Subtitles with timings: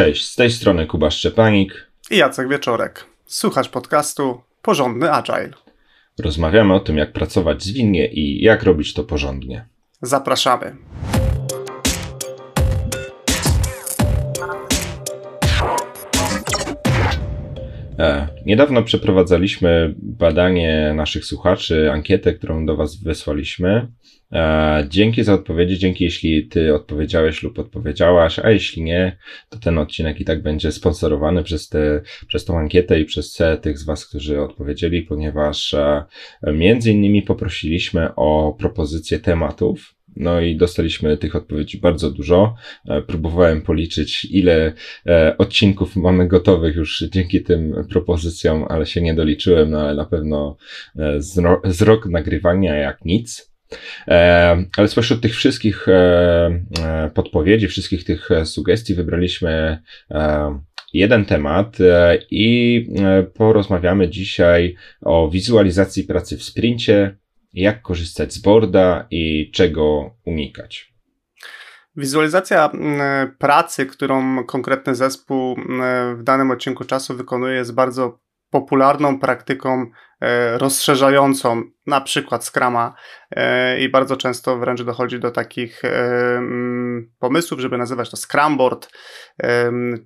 [0.00, 3.04] Cześć, z tej strony Kuba Szczepanik i Jacek Wieczorek.
[3.26, 5.50] Słuchasz podcastu Porządny Agile.
[6.18, 9.68] Rozmawiamy o tym, jak pracować zwinnie i jak robić to porządnie.
[10.02, 10.76] Zapraszamy.
[18.46, 23.88] Niedawno przeprowadzaliśmy badanie naszych słuchaczy, ankietę, którą do Was wysłaliśmy.
[24.32, 29.16] E, dzięki za odpowiedzi, dzięki jeśli Ty odpowiedziałeś lub odpowiedziałaś, a jeśli nie,
[29.48, 33.78] to ten odcinek i tak będzie sponsorowany przez, te, przez tą ankietę i przez tych
[33.78, 36.04] z Was, którzy odpowiedzieli, ponieważ e,
[36.52, 42.54] między innymi poprosiliśmy o propozycję tematów no i dostaliśmy tych odpowiedzi bardzo dużo.
[42.88, 44.72] E, próbowałem policzyć, ile
[45.06, 50.04] e, odcinków mamy gotowych już dzięki tym propozycjom, ale się nie doliczyłem, no ale na
[50.04, 50.56] pewno
[50.98, 51.20] e,
[51.64, 53.50] z rok nagrywania jak nic.
[54.76, 55.86] Ale spośród tych wszystkich
[57.14, 59.78] podpowiedzi, wszystkich tych sugestii wybraliśmy
[60.92, 61.78] jeden temat
[62.30, 62.86] i
[63.34, 67.16] porozmawiamy dzisiaj o wizualizacji pracy w sprincie,
[67.52, 70.94] jak korzystać z boarda i czego unikać.
[71.96, 79.18] Wizualizacja mm, pracy, którą konkretny zespół mm, w danym odcinku czasu wykonuje, jest bardzo popularną
[79.18, 79.90] praktyką
[80.58, 82.94] rozszerzającą na przykład Scrama
[83.30, 85.88] e, i bardzo często wręcz dochodzi do takich e,
[86.36, 88.90] mm, pomysłów, żeby nazywać to Scramboard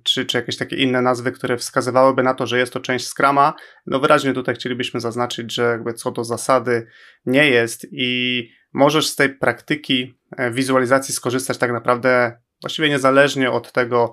[0.03, 3.53] czy, czy jakieś takie inne nazwy, które wskazywałyby na to, że jest to część Scrama.
[3.85, 6.87] No wyraźnie tutaj chcielibyśmy zaznaczyć, że jakby co do zasady
[7.25, 10.19] nie jest i możesz z tej praktyki
[10.51, 14.11] wizualizacji skorzystać tak naprawdę właściwie niezależnie od tego,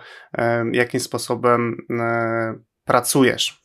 [0.72, 1.76] jakim sposobem
[2.84, 3.61] pracujesz.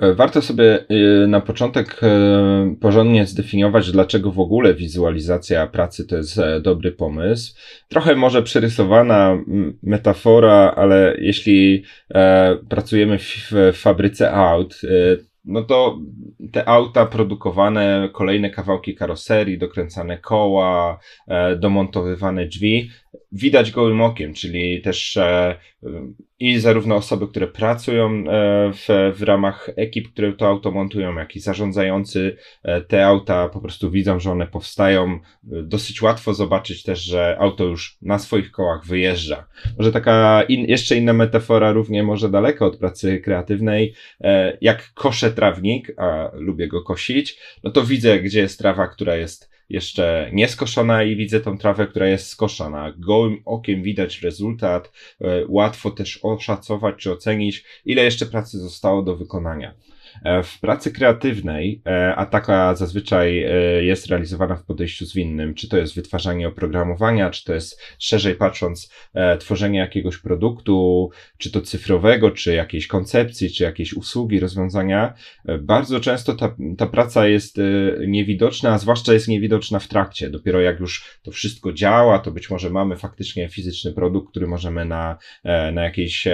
[0.00, 6.16] E, warto sobie e, na początek e, porządnie zdefiniować, dlaczego w ogóle wizualizacja pracy to
[6.16, 7.54] jest dobry pomysł.
[7.88, 9.38] Trochę może przerysowana
[9.82, 11.84] metafora, ale jeśli
[12.68, 14.80] pracujemy w fabryce aut,
[15.44, 15.98] no to
[16.52, 20.98] te auta produkowane, kolejne kawałki karoserii, dokręcane koła,
[21.56, 22.90] domontowywane drzwi,
[23.32, 25.56] widać gołym okiem, czyli też e,
[26.38, 28.22] i zarówno osoby, które pracują e,
[28.72, 33.60] w, w ramach ekip, które to auto montują, jak i zarządzający e, te auta po
[33.60, 35.18] prostu widzą, że one powstają.
[35.42, 39.46] Dosyć łatwo zobaczyć też, że auto już na swoich kołach wyjeżdża.
[39.78, 43.94] Może taka in, jeszcze inna metafora, równie może daleko od pracy kreatywnej,
[44.60, 49.57] jak koszę trawnik, a lubię go kosić, no to widzę, gdzie jest trawa, która jest
[49.68, 52.92] jeszcze nieskoszona i widzę tą trawę, która jest skoszona.
[52.98, 59.16] Gołym okiem widać rezultat, e, łatwo też oszacować czy ocenić, ile jeszcze pracy zostało do
[59.16, 59.74] wykonania.
[60.24, 63.50] E, w pracy kreatywnej, e, a taka zazwyczaj e,
[63.84, 68.92] jest realizowana w podejściu zwinnym, czy to jest wytwarzanie oprogramowania, czy to jest szerzej patrząc
[69.40, 75.14] tworzenie jakiegoś produktu, czy to cyfrowego, czy jakiejś koncepcji, czy jakiejś usługi, rozwiązania,
[75.60, 77.56] bardzo często ta, ta praca jest
[78.06, 80.30] niewidoczna, a zwłaszcza jest niewidoczna w trakcie.
[80.30, 84.84] Dopiero jak już to wszystko działa, to być może mamy faktycznie fizyczny produkt, który możemy
[84.84, 85.18] na,
[85.72, 86.28] na, jakiejś,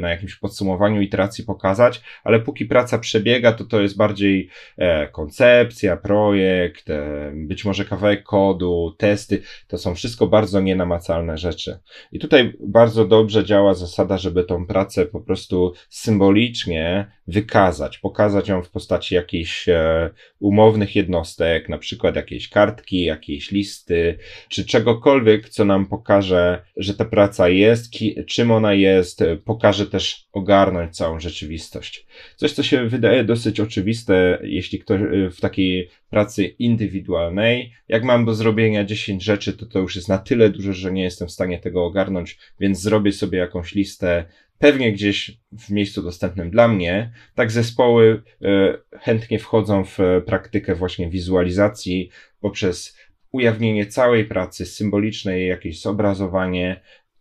[0.00, 5.08] na jakimś podsumowaniu iteracji pokazać, ale póki praca przebiega, przebiega, to to jest bardziej e,
[5.08, 9.42] koncepcja, projekt, e, być może kawałek kodu, testy.
[9.68, 11.78] To są wszystko bardzo nienamacalne rzeczy.
[12.12, 18.62] I tutaj bardzo dobrze działa zasada, żeby tą pracę po prostu symbolicznie wykazać, pokazać ją
[18.62, 20.10] w postaci jakichś e,
[20.40, 24.18] umownych jednostek, na przykład jakiejś kartki, jakiejś listy,
[24.48, 27.90] czy czegokolwiek, co nam pokaże, że ta praca jest,
[28.26, 32.06] czym ona jest, pokaże też ogarnąć całą rzeczywistość.
[32.36, 38.24] Coś, co się wydaje dosyć oczywiste, jeśli ktoś e, w takiej pracy indywidualnej, jak mam
[38.24, 41.32] do zrobienia 10 rzeczy, to to już jest na tyle dużo, że nie jestem w
[41.32, 44.24] stanie tego ogarnąć, więc zrobię sobie jakąś listę
[44.62, 51.10] pewnie gdzieś w miejscu dostępnym dla mnie, tak zespoły e, chętnie wchodzą w praktykę właśnie
[51.10, 52.98] wizualizacji poprzez
[53.32, 56.80] ujawnienie całej pracy symbolicznej, jakieś zobrazowanie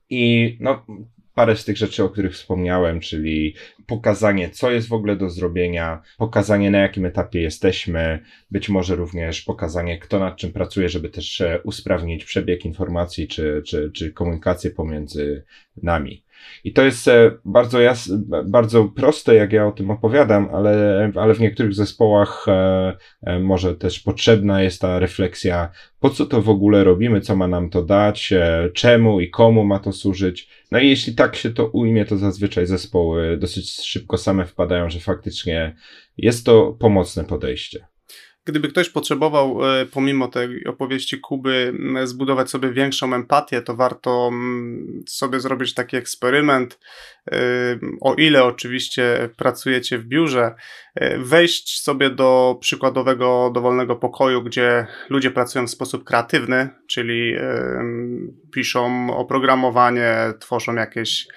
[0.09, 0.85] i no,
[1.33, 3.55] parę z tych rzeczy, o których wspomniałem, czyli
[3.87, 8.19] pokazanie, co jest w ogóle do zrobienia, pokazanie, na jakim etapie jesteśmy,
[8.51, 13.61] być może również pokazanie, kto nad czym pracuje, żeby też e, usprawnić przebieg informacji czy,
[13.65, 15.43] czy, czy komunikację pomiędzy
[15.83, 16.23] nami.
[16.63, 18.11] I to jest e, bardzo, jas,
[18.45, 23.75] bardzo proste, jak ja o tym opowiadam, ale, ale w niektórych zespołach e, e, może
[23.75, 27.83] też potrzebna jest ta refleksja, po co to w ogóle robimy, co ma nam to
[27.83, 28.33] dać,
[28.73, 30.49] czemu i komu ma to służyć.
[30.71, 34.99] No i jeśli tak się to ujmie, to zazwyczaj zespoły dosyć szybko same wpadają, że
[34.99, 35.75] faktycznie
[36.17, 37.90] jest to pomocne podejście.
[38.45, 41.73] Gdyby ktoś potrzebował, e, pomimo tej opowieści Kuby,
[42.03, 44.31] zbudować sobie większą empatię, to warto
[45.07, 46.79] sobie zrobić taki eksperyment.
[47.31, 47.37] E,
[48.01, 50.55] o ile oczywiście pracujecie w biurze,
[50.95, 57.35] e, wejść sobie do przykładowego dowolnego pokoju, gdzie ludzie pracują w sposób kreatywny, czyli
[58.53, 61.27] piszą oprogramowanie, tworzą jakieś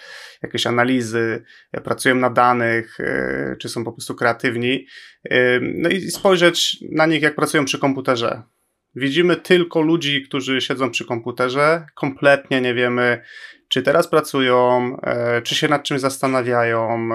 [0.45, 1.45] jakieś analizy,
[1.85, 4.87] pracują na danych, e, czy są po prostu kreatywni.
[5.31, 8.43] E, no i spojrzeć na nich, jak pracują przy komputerze.
[8.95, 13.23] Widzimy tylko ludzi, którzy siedzą przy komputerze, kompletnie nie wiemy,
[13.69, 17.09] czy teraz pracują, e, czy się nad czymś zastanawiają,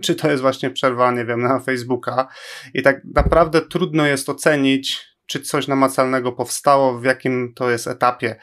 [0.00, 2.28] czy to jest właśnie przerwa, nie wiem, na Facebooka.
[2.74, 8.36] I tak naprawdę trudno jest ocenić, czy coś namacalnego powstało, w jakim to jest etapie.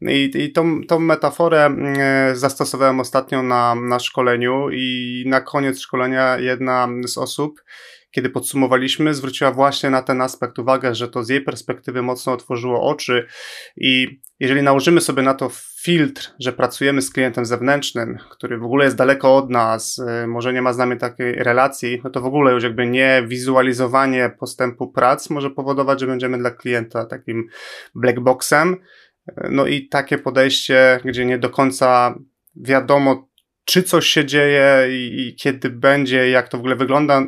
[0.00, 6.38] I, i tą, tą metaforę e, zastosowałem ostatnio na, na szkoleniu i na koniec szkolenia
[6.38, 7.62] jedna z osób
[8.10, 12.82] kiedy podsumowaliśmy, zwróciła właśnie na ten aspekt uwagę, że to z jej perspektywy mocno otworzyło
[12.82, 13.26] oczy
[13.76, 15.50] i jeżeli nałożymy sobie na to
[15.82, 20.52] filtr, że pracujemy z klientem zewnętrznym, który w ogóle jest daleko od nas, y, może
[20.52, 24.92] nie ma z nami takiej relacji, no to w ogóle już jakby nie wizualizowanie postępu
[24.92, 27.48] prac może powodować, że będziemy dla klienta takim
[27.94, 28.76] black boxem.
[29.50, 32.18] No i takie podejście, gdzie nie do końca
[32.56, 33.28] wiadomo,
[33.64, 37.26] czy coś się dzieje i, i kiedy będzie, jak to w ogóle wygląda,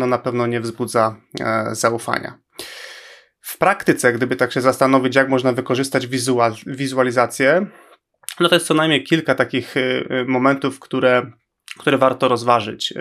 [0.00, 2.38] no na pewno nie wzbudza e, zaufania.
[3.40, 7.66] W praktyce, gdyby tak się zastanowić, jak można wykorzystać wizual, wizualizację,
[8.40, 11.30] no to jest co najmniej kilka takich e, e, momentów, które,
[11.78, 12.94] które warto rozważyć.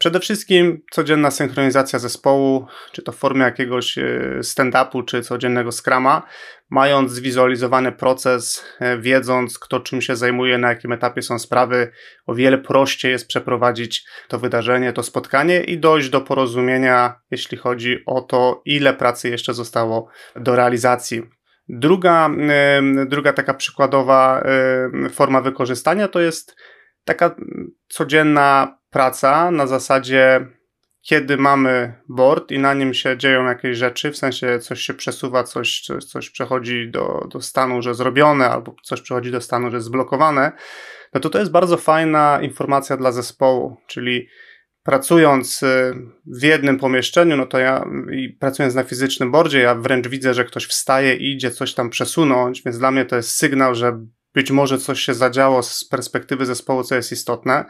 [0.00, 4.02] Przede wszystkim codzienna synchronizacja zespołu, czy to w formie jakiegoś e,
[4.42, 6.22] stand-upu, czy codziennego scrama,
[6.70, 11.90] mając zwizualizowany proces, e, wiedząc kto czym się zajmuje, na jakim etapie są sprawy,
[12.26, 18.02] o wiele prościej jest przeprowadzić to wydarzenie, to spotkanie i dojść do porozumienia, jeśli chodzi
[18.06, 21.22] o to, ile pracy jeszcze zostało do realizacji.
[21.68, 22.30] Druga,
[23.06, 24.44] druga taka przykładowa
[25.10, 26.56] forma wykorzystania to jest
[27.04, 27.36] taka
[27.88, 30.46] codzienna praca na zasadzie,
[31.02, 35.44] kiedy mamy board i na nim się dzieją jakieś rzeczy, w sensie coś się przesuwa,
[35.44, 40.52] coś, coś, przechodzi do, do stanu, że zrobione, albo coś przechodzi do stanu, że zblokowane,
[41.14, 44.28] no to to jest bardzo fajna informacja dla zespołu, czyli
[44.82, 45.94] pracując y,
[46.26, 50.44] w jednym pomieszczeniu, no to ja i pracując na fizycznym bordzie, ja wręcz widzę, że
[50.44, 54.00] ktoś wstaje i idzie coś tam przesunąć, więc dla mnie to jest sygnał, że
[54.34, 57.64] być może coś się zadziało z perspektywy zespołu, co jest istotne.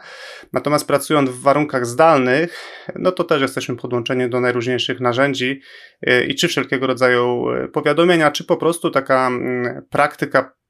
[0.53, 5.61] Natomiast pracując w warunkach zdalnych, no to też jesteśmy podłączeni do najróżniejszych narzędzi
[6.07, 10.60] y, i czy wszelkiego rodzaju y, powiadomienia, czy po prostu taka mm, praktyka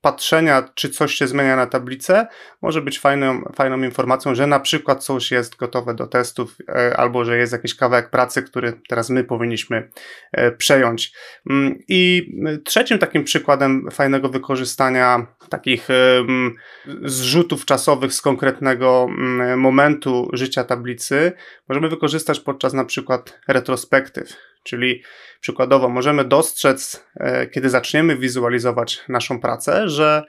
[0.00, 2.26] patrzenia, czy coś się zmienia na tablicę,
[2.62, 7.24] może być fajną, fajną informacją, że na przykład coś jest gotowe do testów, e, albo
[7.24, 9.90] że jest jakiś kawałek pracy, który teraz my powinniśmy
[10.32, 11.12] e, przejąć.
[11.50, 12.32] Mm, I
[12.64, 15.88] trzecim takim przykładem fajnego wykorzystania takich
[17.02, 19.08] zrzutów czasowych z konkretnego
[19.56, 21.32] momentu życia tablicy
[21.68, 24.49] możemy wykorzystać podczas na przykład retrospektyw.
[24.62, 25.02] Czyli
[25.40, 30.22] przykładowo możemy dostrzec, e, kiedy zaczniemy wizualizować naszą pracę, że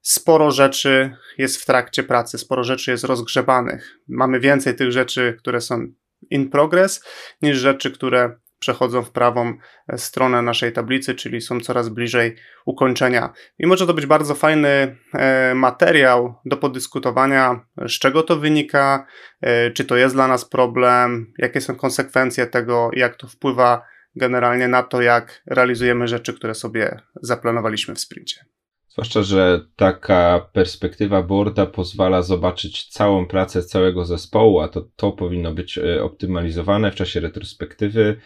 [0.00, 3.98] sporo rzeczy jest w trakcie pracy, sporo rzeczy jest rozgrzebanych.
[4.08, 5.86] Mamy więcej tych rzeczy, które są
[6.30, 7.04] in progress,
[7.42, 9.54] niż rzeczy, które przechodzą w prawą
[9.88, 13.32] e, stronę naszej tablicy, czyli są coraz bliżej ukończenia.
[13.58, 19.06] I może to być bardzo fajny e, materiał do podyskutowania, z czego to wynika,
[19.40, 23.82] e, czy to jest dla nas problem, jakie są konsekwencje tego, jak to wpływa
[24.16, 28.44] generalnie na to, jak realizujemy rzeczy, które sobie zaplanowaliśmy w sprincie.
[28.88, 35.54] Zwłaszcza, że taka perspektywa boarda pozwala zobaczyć całą pracę całego zespołu, a to, to powinno
[35.54, 38.20] być optymalizowane w czasie retrospektywy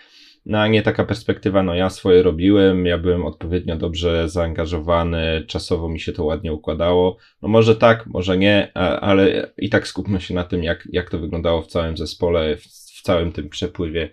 [0.47, 5.89] no a nie taka perspektywa, no ja swoje robiłem, ja byłem odpowiednio dobrze zaangażowany, czasowo
[5.89, 7.17] mi się to ładnie układało.
[7.43, 11.19] No może tak, może nie, ale i tak skupmy się na tym, jak, jak to
[11.19, 12.63] wyglądało w całym zespole, w,
[12.99, 14.11] w całym tym przepływie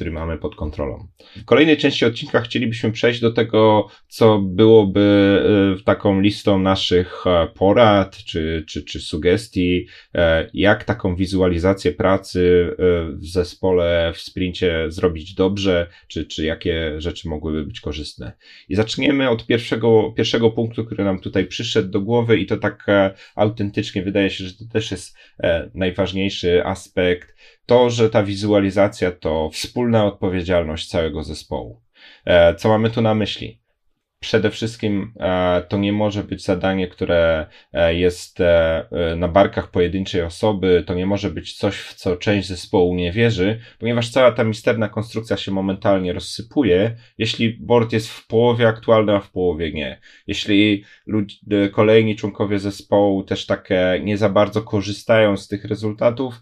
[0.00, 1.08] który mamy pod kontrolą.
[1.36, 5.00] W kolejnej części odcinka chcielibyśmy przejść do tego, co byłoby
[5.80, 12.70] e, taką listą naszych e, porad czy, czy, czy sugestii, e, jak taką wizualizację pracy
[13.12, 18.32] w zespole, w sprincie zrobić dobrze, czy, czy jakie rzeczy mogłyby być korzystne.
[18.68, 22.86] I zaczniemy od pierwszego, pierwszego punktu, który nam tutaj przyszedł do głowy i to tak
[23.34, 25.16] autentycznie wydaje się, że to też jest
[25.74, 27.34] najważniejszy aspekt
[27.70, 31.82] to, że ta wizualizacja to wspólna odpowiedzialność całego zespołu.
[32.24, 33.60] E, co mamy tu na myśli?
[34.20, 38.38] przede wszystkim e, to nie może być zadanie, które e, jest
[39.16, 43.60] na barkach pojedynczej osoby, to nie może być coś, w co część zespołu nie wierzy,
[43.78, 49.20] ponieważ cała ta misterna konstrukcja się momentalnie rozsypuje, jeśli board jest w połowie aktualny, a
[49.20, 50.00] w połowie nie.
[50.26, 51.38] Jeśli ludzi,
[51.72, 56.34] kolejni członkowie zespołu też takie nie za bardzo korzystają z tych rezultatów,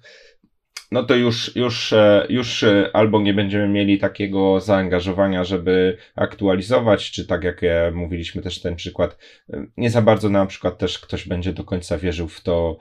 [0.91, 7.11] no to już, już, e, już e, albo nie będziemy mieli takiego zaangażowania, żeby aktualizować,
[7.11, 7.61] czy tak jak
[7.93, 9.19] mówiliśmy też ten przykład,
[9.53, 12.79] e, nie za bardzo na przykład też ktoś będzie do końca wierzył w to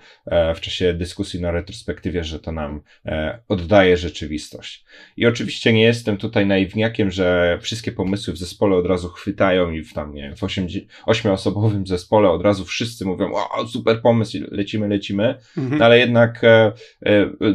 [0.55, 2.81] w czasie dyskusji na retrospektywie, że to nam
[3.47, 4.85] oddaje rzeczywistość.
[5.17, 9.83] I oczywiście nie jestem tutaj naiwniakiem, że wszystkie pomysły w zespole od razu chwytają i
[9.83, 10.43] w tam, nie w
[11.05, 15.79] ośmioosobowym zespole od razu wszyscy mówią, o, super pomysł, lecimy, lecimy, mhm.
[15.79, 16.41] no, ale jednak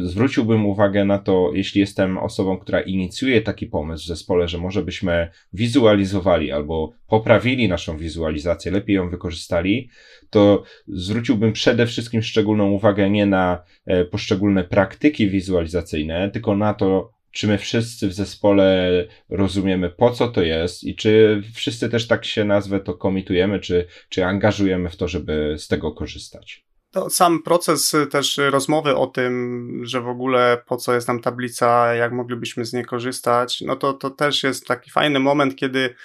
[0.03, 4.57] zwrócił zwróciłbym uwagę na to, jeśli jestem osobą, która inicjuje taki pomysł w zespole, że
[4.57, 9.89] może byśmy wizualizowali albo poprawili naszą wizualizację, lepiej ją wykorzystali,
[10.29, 17.11] to zwróciłbym przede wszystkim szczególną uwagę nie na e, poszczególne praktyki wizualizacyjne, tylko na to,
[17.31, 18.91] czy my wszyscy w zespole
[19.29, 23.85] rozumiemy, po co to jest i czy wszyscy też tak się nazwę to komitujemy, czy,
[24.09, 26.72] czy angażujemy w to, żeby z tego korzystać.
[26.93, 31.21] To sam proces y, też rozmowy o tym, że w ogóle po co jest nam
[31.21, 35.95] tablica, jak moglibyśmy z niej korzystać, no to, to też jest taki fajny moment, kiedy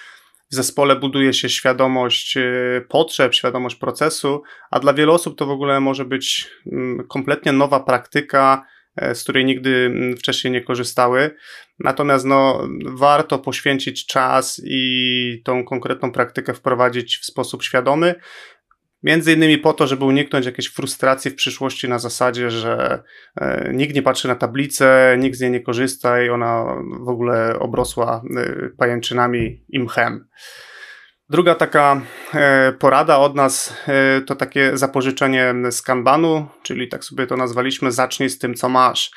[0.51, 5.51] w zespole buduje się świadomość y, potrzeb, świadomość procesu, a dla wielu osób to w
[5.51, 8.67] ogóle może być mm, kompletnie nowa praktyka,
[8.97, 11.37] e, z której nigdy mm, wcześniej nie korzystały.
[11.79, 18.15] Natomiast no, warto poświęcić czas i tą konkretną praktykę wprowadzić w sposób świadomy,
[19.03, 23.03] Między innymi po to, żeby uniknąć jakiejś frustracji w przyszłości na zasadzie, że
[23.37, 26.65] e, nikt nie patrzy na tablicę, nikt z niej nie korzysta i ona
[27.01, 30.29] w ogóle obrosła e, pajęczynami i mchem.
[31.31, 32.01] Druga taka
[32.35, 33.75] e, porada od nas
[34.27, 39.11] to takie zapożyczenie z Kanbanu, czyli tak sobie to nazwaliśmy, zacznij z tym, co masz.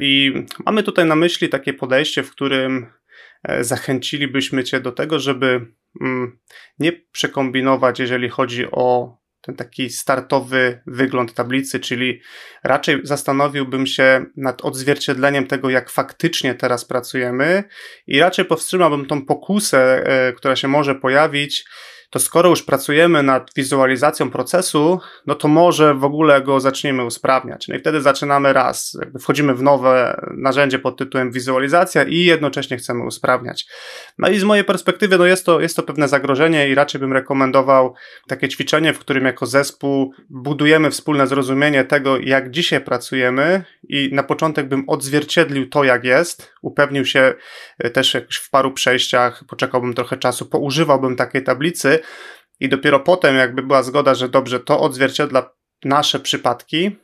[0.00, 0.32] I
[0.66, 2.86] mamy tutaj na myśli takie podejście, w którym
[3.60, 5.66] zachęcilibyśmy Cię do tego, żeby
[6.78, 12.20] nie przekombinować, jeżeli chodzi o ten taki startowy wygląd tablicy, czyli
[12.64, 17.64] raczej zastanowiłbym się nad odzwierciedleniem tego, jak faktycznie teraz pracujemy
[18.06, 21.64] i raczej powstrzymałbym tą pokusę, e, która się może pojawić,
[22.14, 27.68] to skoro już pracujemy nad wizualizacją procesu, no to może w ogóle go zaczniemy usprawniać.
[27.68, 33.04] No i wtedy zaczynamy raz, wchodzimy w nowe narzędzie pod tytułem wizualizacja i jednocześnie chcemy
[33.04, 33.66] usprawniać.
[34.18, 37.12] No i z mojej perspektywy, no jest to, jest to pewne zagrożenie i raczej bym
[37.12, 37.94] rekomendował
[38.28, 44.22] takie ćwiczenie, w którym jako zespół budujemy wspólne zrozumienie tego, jak dzisiaj pracujemy i na
[44.22, 47.34] początek bym odzwierciedlił to, jak jest, upewnił się
[47.78, 51.98] e, też w paru przejściach, poczekałbym trochę czasu, poużywałbym takiej tablicy,
[52.60, 55.50] i dopiero potem, jakby była zgoda, że dobrze, to odzwierciedla
[55.84, 56.96] nasze przypadki,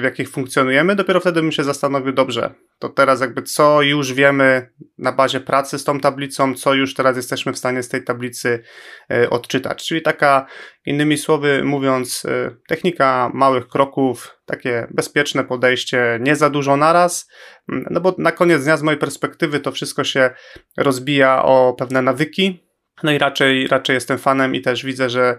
[0.00, 4.70] w jakich funkcjonujemy, dopiero wtedy bym się zastanowił, dobrze, to teraz jakby co już wiemy
[4.98, 8.62] na bazie pracy z tą tablicą, co już teraz jesteśmy w stanie z tej tablicy
[9.10, 9.86] e, odczytać.
[9.86, 10.46] Czyli taka,
[10.86, 17.30] innymi słowy mówiąc, e, technika małych kroków, takie bezpieczne podejście, nie za dużo naraz,
[17.68, 20.30] no bo na koniec dnia z mojej perspektywy to wszystko się
[20.76, 22.68] rozbija o pewne nawyki,
[23.02, 25.38] no i raczej, raczej jestem fanem i też widzę, że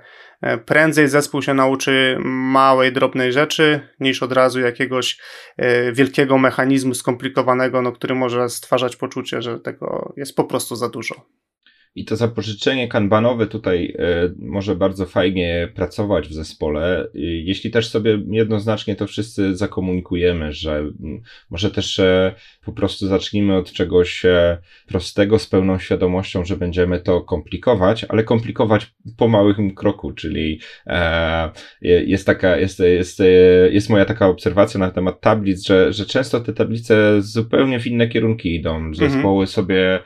[0.65, 5.19] prędzej zespół się nauczy małej, drobnej rzeczy, niż od razu jakiegoś
[5.57, 10.89] e, wielkiego mechanizmu skomplikowanego, no, który może stwarzać poczucie, że tego jest po prostu za
[10.89, 11.25] dużo.
[11.95, 17.07] I to zapożyczenie kanbanowe tutaj e, może bardzo fajnie pracować w zespole.
[17.43, 20.83] Jeśli też sobie jednoznacznie to wszyscy zakomunikujemy, że
[21.49, 26.99] może też e, po prostu zacznijmy od czegoś e, prostego z pełną świadomością, że będziemy
[26.99, 30.59] to komplikować, ale komplikować po małym kroku, czyli
[31.81, 33.21] jest taka, jest, jest,
[33.71, 38.07] jest moja taka obserwacja na temat tablic, że, że często te tablice zupełnie w inne
[38.07, 38.75] kierunki idą.
[38.75, 38.95] Mhm.
[38.95, 39.47] Zespoły mhm.
[39.47, 39.99] sobie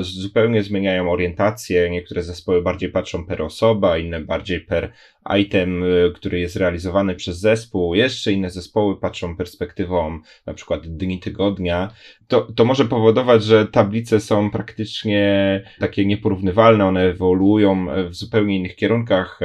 [0.00, 1.90] zupełnie zupełnie zmieniają orientację.
[1.90, 4.92] Niektóre zespoły bardziej patrzą per osoba, inne bardziej per
[5.40, 7.94] item, y, który jest realizowany przez zespół.
[7.94, 11.92] Jeszcze inne zespoły patrzą perspektywą na przykład dni tygodnia.
[12.28, 18.76] To, to może powodować, że tablice są praktycznie takie nieporównywalne, one ewoluują w zupełnie innych
[18.76, 19.40] kierunkach.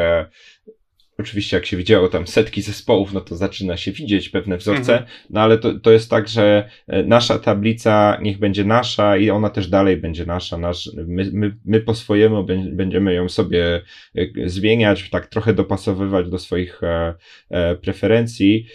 [1.24, 5.12] Oczywiście, jak się widziało tam setki zespołów, no to zaczyna się widzieć pewne wzorce, mhm.
[5.30, 9.50] no ale to, to jest tak, że e, nasza tablica niech będzie nasza i ona
[9.50, 10.58] też dalej będzie nasza.
[10.58, 13.82] Nasz, my, my, my po swojemu będziemy ją sobie
[14.16, 18.66] e, zmieniać, tak trochę dopasowywać do swoich e, preferencji.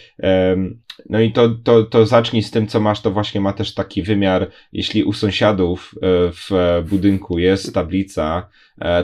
[1.09, 4.03] No i to, to, to zacznij z tym, co masz, to właśnie ma też taki
[4.03, 5.95] wymiar, jeśli u sąsiadów
[6.31, 6.49] w
[6.89, 8.49] budynku jest tablica,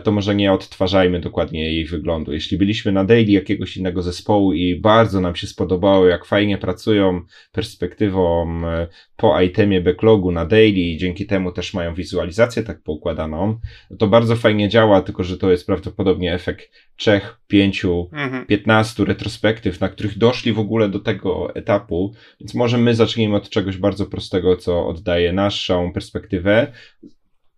[0.03, 2.33] to może nie odtwarzajmy dokładnie jej wyglądu.
[2.33, 7.21] Jeśli byliśmy na daily jakiegoś innego zespołu i bardzo nam się spodobało, jak fajnie pracują
[7.51, 13.59] perspektywą e, po itemie backlogu na daily i dzięki temu też mają wizualizację tak poukładaną,
[13.99, 18.45] to bardzo fajnie działa, tylko że to jest prawdopodobnie efekt trzech, pięciu, mhm.
[18.45, 23.49] piętnastu retrospektyw, na których doszli w ogóle do tego etapu, więc może my zacznijmy od
[23.49, 26.71] czegoś bardzo prostego, co oddaje naszą perspektywę.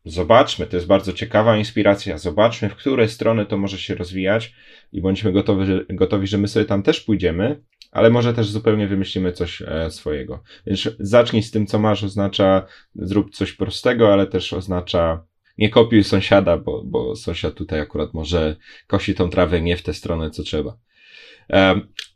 [0.08, 2.18] Zobaczmy, to jest bardzo ciekawa inspiracja.
[2.18, 4.54] Zobaczmy, w które strony to może się rozwijać
[4.92, 7.62] i bądźmy gotowi, że, gotowi, że my sobie tam też pójdziemy,
[7.92, 10.44] ale może też zupełnie wymyślimy coś e, swojego.
[10.68, 15.26] Więc zacznij z tym, co masz, oznacza zrób coś prostego, ale też oznacza
[15.58, 18.56] nie kopiuj sąsiada, bo, bo sąsiad tutaj akurat może
[18.88, 20.78] kosi tą trawę nie w tę stronę, co trzeba.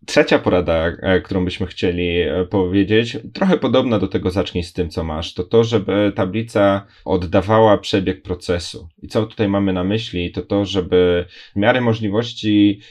[0.02, 4.74] E, trzecia porada, e, którą byśmy chcieli e, powiedzieć, trochę podobna do tego zacznij z
[4.74, 8.90] tym, co masz, to to, żeby tablica oddawała przebieg procesu.
[9.02, 12.82] I co tutaj mamy na myśli, to to, żeby w miarę możliwości,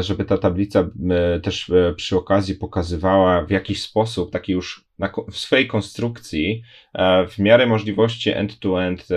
[0.00, 0.90] żeby ta tablica
[1.42, 6.62] też przy okazji pokazywała w jakiś sposób, taki już na, w swojej konstrukcji,
[7.28, 9.08] w miarę możliwości end-to-end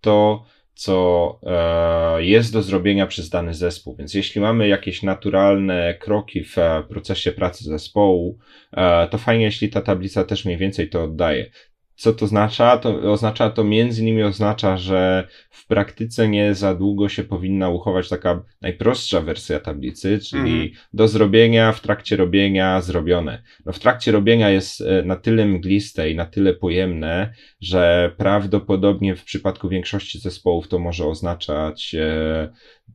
[0.00, 0.44] to,
[0.76, 3.96] co e, jest do zrobienia przez dany zespół.
[3.96, 8.38] Więc jeśli mamy jakieś naturalne kroki w e, procesie pracy zespołu,
[8.72, 11.50] e, to fajnie, jeśli ta tablica też mniej więcej to oddaje.
[11.96, 12.76] Co to oznacza?
[12.76, 18.08] To oznacza to między innymi oznacza, że w praktyce nie za długo się powinna uchować
[18.08, 20.68] taka najprostsza wersja tablicy, czyli mm.
[20.92, 23.42] do zrobienia, w trakcie robienia, zrobione.
[23.66, 29.16] No w trakcie robienia jest e, na tyle mgliste i na tyle pojemne, że prawdopodobnie
[29.16, 32.52] w przypadku większości zespołów to może oznaczać e,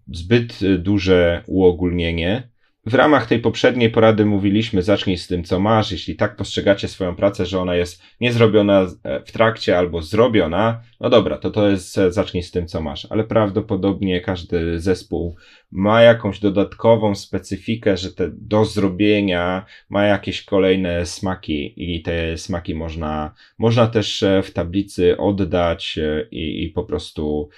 [0.08, 2.51] zbyt duże uogólnienie,
[2.86, 5.92] w ramach tej poprzedniej porady mówiliśmy, zacznij z tym, co masz.
[5.92, 11.10] Jeśli tak postrzegacie swoją pracę, że ona jest niezrobiona e, w trakcie albo zrobiona, no
[11.10, 13.08] dobra, to to jest e, zacznij z tym, co masz.
[13.10, 15.36] Ale prawdopodobnie każdy zespół
[15.72, 22.76] ma jakąś dodatkową specyfikę, że te do zrobienia ma jakieś kolejne smaki i te smaki
[22.76, 26.00] można, można też e, w tablicy oddać
[26.32, 27.50] i, i po prostu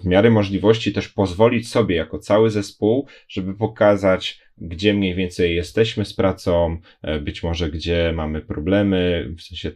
[0.00, 6.04] w miarę możliwości też pozwolić sobie jako cały zespół, żeby pokazać, gdzie mniej więcej jesteśmy
[6.04, 9.72] z pracą, e, być może gdzie mamy problemy, w sensie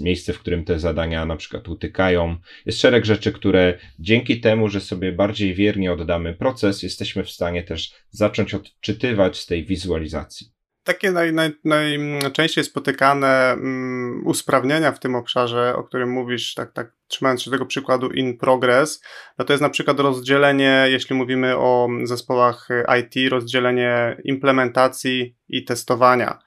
[0.00, 2.36] miejsce, w którym te zadania na przykład utykają.
[2.66, 7.62] Jest szereg rzeczy, które dzięki temu, że sobie bardziej wiernie oddamy proces, jesteśmy w stanie
[7.62, 10.52] też zacząć odczytywać z tej wizualizacji.
[10.84, 16.92] Takie naj, naj, najczęściej spotykane um, usprawnienia w tym obszarze, o którym mówisz, tak, tak
[17.08, 19.02] trzymając się tego przykładu in progress,
[19.38, 22.68] no to jest na przykład rozdzielenie, jeśli mówimy o zespołach
[23.00, 26.38] IT, rozdzielenie implementacji i testowania.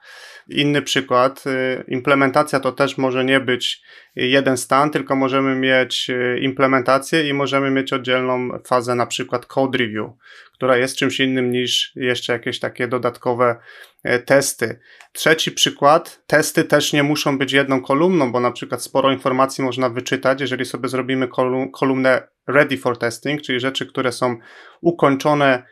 [0.49, 3.81] Inny przykład, y, implementacja to też może nie być
[4.15, 9.77] jeden stan, tylko możemy mieć y, implementację i możemy mieć oddzielną fazę, na przykład code
[9.77, 10.11] review,
[10.53, 13.55] która jest czymś innym niż jeszcze jakieś takie dodatkowe
[14.03, 14.79] e, testy.
[15.11, 19.89] Trzeci przykład, testy też nie muszą być jedną kolumną, bo na przykład sporo informacji można
[19.89, 21.27] wyczytać, jeżeli sobie zrobimy
[21.73, 24.37] kolumnę ready for testing, czyli rzeczy, które są
[24.81, 25.63] ukończone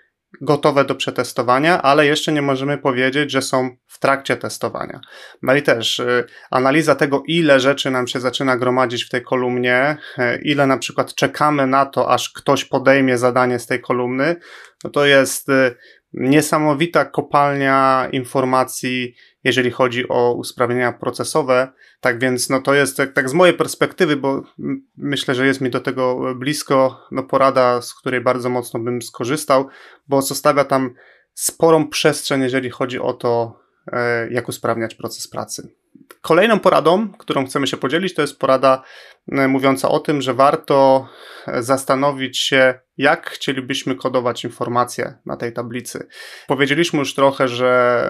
[0.42, 5.00] gotowe do przetestowania, ale jeszcze nie możemy powiedzieć, że są w trakcie testowania.
[5.42, 9.98] No i też y, analiza tego, ile rzeczy nam się zaczyna gromadzić w tej kolumnie,
[10.20, 14.36] y, ile na przykład czekamy na to, aż ktoś podejmie zadanie z tej kolumny,
[14.84, 15.76] no to jest y,
[16.14, 21.68] niesamowita kopalnia informacji, jeżeli chodzi o usprawnienia procesowe.
[22.02, 24.44] Tak więc, no to jest tak, tak z mojej perspektywy, bo
[24.98, 29.68] myślę, że jest mi do tego blisko, no porada, z której bardzo mocno bym skorzystał,
[30.08, 30.94] bo zostawia tam
[31.34, 33.60] sporą przestrzeń, jeżeli chodzi o to,
[33.92, 35.76] e, jak usprawniać proces pracy.
[36.22, 38.84] Kolejną poradą, którą chcemy się podzielić, to jest porada
[39.32, 41.08] e, mówiąca o tym, że warto
[41.48, 46.08] e, zastanowić się, jak chcielibyśmy kodować informacje na tej tablicy.
[46.48, 48.02] Powiedzieliśmy już trochę, że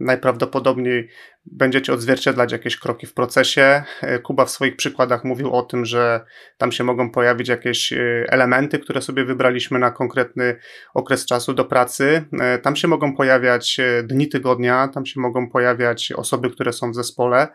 [0.00, 1.08] najprawdopodobniej
[1.46, 3.82] będziecie odzwierciedlać jakieś kroki w procesie.
[4.02, 6.20] E, Kuba w swoich przykładach mówił o tym, że
[6.58, 7.92] tam się mogą pojawić jakieś
[8.28, 10.56] elementy, które sobie wybraliśmy na konkretny
[10.94, 12.24] okres czasu do pracy.
[12.62, 17.48] Tam się mogą pojawiać dni tygodnia, tam się mogą pojawiać osoby, które są w zespole.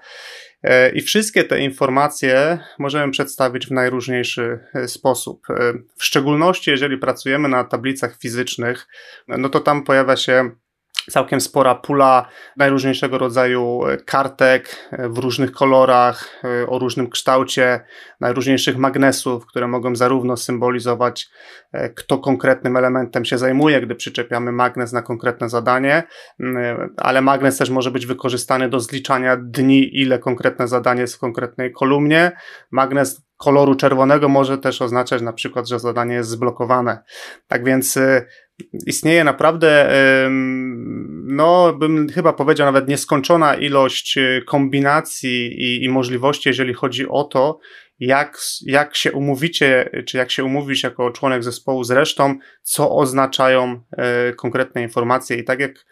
[0.63, 5.47] E, I wszystkie te informacje możemy przedstawić w najróżniejszy e, sposób.
[5.49, 8.87] E, w szczególności, jeżeli pracujemy na tablicach fizycznych,
[9.27, 10.51] no to tam pojawia się
[11.09, 17.79] całkiem spora pula najróżniejszego rodzaju e, kartek e, w różnych kolorach, e, o różnym kształcie,
[18.19, 21.29] najróżniejszych magnesów, które mogą zarówno symbolizować,
[21.95, 26.03] kto konkretnym elementem się zajmuje, gdy przyczepiamy magnes na konkretne zadanie,
[26.97, 31.71] ale magnes też może być wykorzystany do zliczania dni, ile konkretne zadanie jest w konkretnej
[31.71, 32.31] kolumnie.
[32.71, 37.03] Magnes koloru czerwonego może też oznaczać na przykład, że zadanie jest zblokowane.
[37.47, 37.99] Tak więc
[38.87, 39.89] istnieje naprawdę,
[41.23, 47.23] no bym chyba powiedział nawet nieskończona ilość y, kombinacji i, i możliwości, jeżeli chodzi o
[47.23, 47.59] to,
[47.99, 53.83] jak, jak się umówicie, czy jak się umówisz jako członek zespołu z resztą, co oznaczają
[53.91, 55.37] e, konkretne informacje.
[55.37, 55.85] I tak jak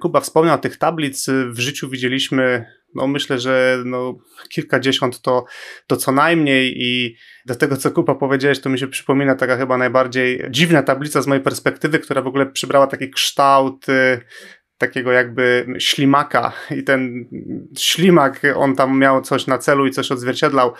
[0.00, 4.18] Kuba wspomniał, tych tablic w życiu widzieliśmy no myślę, że no,
[4.48, 5.44] kilkadziesiąt to,
[5.86, 9.78] to co najmniej i do tego, co Kupa powiedziałeś, to mi się przypomina taka chyba
[9.78, 14.20] najbardziej dziwna tablica z mojej perspektywy, która w ogóle przybrała taki kształt y,
[14.78, 17.28] takiego jakby ślimaka i ten
[17.78, 20.72] ślimak, on tam miał coś na celu i coś odzwierciedlał.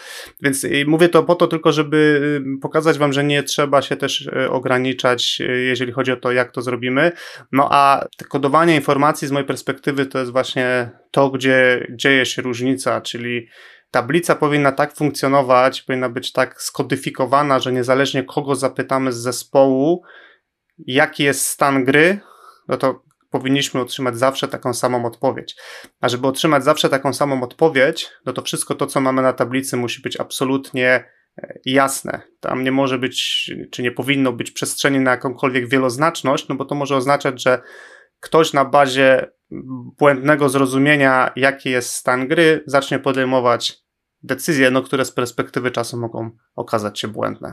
[0.43, 2.21] Więc mówię to po to tylko, żeby
[2.57, 6.33] y, pokazać wam, że nie trzeba się też y, ograniczać, y, jeżeli chodzi o to,
[6.33, 7.13] jak to zrobimy.
[7.53, 13.01] No a kodowanie informacji z mojej perspektywy to jest właśnie to, gdzie dzieje się różnica,
[13.01, 13.49] czyli
[13.91, 20.03] tablica powinna tak funkcjonować, powinna być tak skodyfikowana, że niezależnie kogo zapytamy z zespołu,
[20.79, 22.21] jaki jest stan gry,
[22.69, 23.06] no to
[23.39, 25.57] powinniśmy otrzymać zawsze taką samą odpowiedź.
[26.01, 29.77] A żeby otrzymać zawsze taką samą odpowiedź, no to wszystko to, co mamy na tablicy,
[29.77, 31.05] musi być absolutnie
[31.39, 32.23] e, jasne.
[32.41, 36.75] Tam nie może być, czy nie powinno być przestrzeni na jakąkolwiek wieloznaczność, no bo to
[36.75, 37.63] może oznaczać, że
[38.21, 39.31] ktoś na bazie
[39.99, 43.87] błędnego zrozumienia, jaki jest stan gry, zacznie podejmować
[44.23, 47.53] decyzje, no, które z perspektywy czasu mogą okazać się błędne.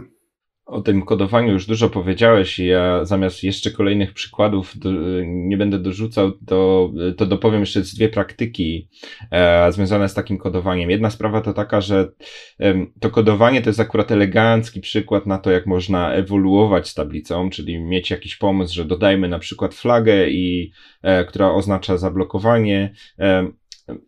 [0.66, 4.90] O tym kodowaniu już dużo powiedziałeś i ja zamiast jeszcze kolejnych przykładów do,
[5.26, 8.90] nie będę dorzucał, to, to dopowiem jeszcze dwie praktyki
[9.32, 10.90] e, związane z takim kodowaniem.
[10.90, 12.12] Jedna sprawa to taka, że
[12.60, 17.50] e, to kodowanie to jest akurat elegancki przykład na to, jak można ewoluować z tablicą,
[17.50, 20.72] czyli mieć jakiś pomysł, że dodajmy na przykład flagę, i,
[21.02, 22.94] e, która oznacza zablokowanie.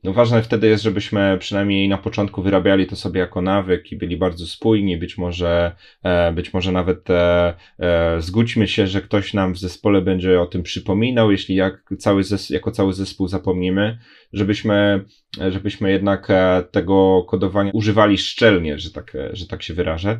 [0.03, 4.17] No ważne wtedy jest, żebyśmy przynajmniej na początku wyrabiali to sobie jako nawyk i byli
[4.17, 9.53] bardzo spójni, być może, e, być może nawet e, e, zgódźmy się, że ktoś nam
[9.53, 13.97] w zespole będzie o tym przypominał, jeśli jak cały zes- jako cały zespół zapomnimy,
[14.33, 15.05] żebyśmy,
[15.49, 16.27] żebyśmy jednak
[16.71, 20.19] tego kodowania używali szczelnie, że tak, że tak się wyrażę,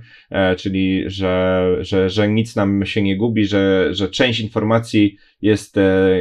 [0.57, 5.75] czyli że, że, że nic nam się nie gubi, że, że część informacji jest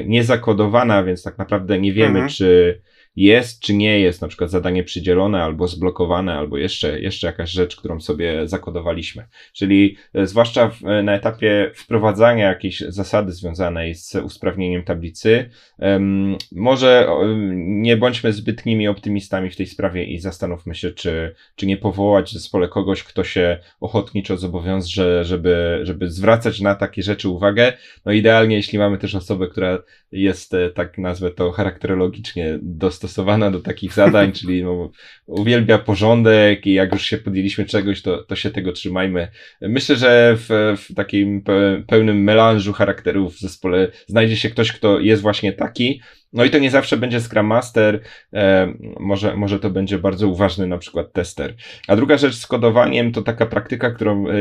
[0.06, 2.28] niezakodowana, więc tak naprawdę nie wiemy, mhm.
[2.28, 2.80] czy
[3.16, 7.76] jest czy nie jest na przykład zadanie przydzielone albo zblokowane, albo jeszcze, jeszcze jakaś rzecz,
[7.76, 9.26] którą sobie zakodowaliśmy.
[9.52, 16.36] Czyli e, zwłaszcza w, e, na etapie wprowadzania jakiejś zasady związanej z usprawnieniem tablicy, um,
[16.52, 21.76] może um, nie bądźmy zbytnimi optymistami w tej sprawie i zastanówmy się, czy, czy nie
[21.76, 27.72] powołać w zespole kogoś, kto się ochotniczo zobowiąże, żeby, żeby zwracać na takie rzeczy uwagę.
[28.04, 29.78] No idealnie, jeśli mamy też osobę, która
[30.12, 32.58] jest, e, tak nazwę to charakterologicznie,
[33.04, 34.90] dostosowana do takich zadań, czyli no,
[35.26, 39.28] uwielbia porządek i jak już się podjęliśmy czegoś, to, to się tego trzymajmy.
[39.60, 41.42] Myślę, że w, w takim
[41.86, 46.00] pełnym melanżu charakterów w zespole znajdzie się ktoś, kto jest właśnie taki,
[46.34, 48.00] no i to nie zawsze będzie Scrum Master,
[48.32, 51.54] e, może, może to będzie bardzo uważny na przykład tester.
[51.88, 54.34] A druga rzecz z kodowaniem to taka praktyka, którą e,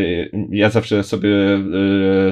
[0.49, 1.59] ja zawsze sobie e,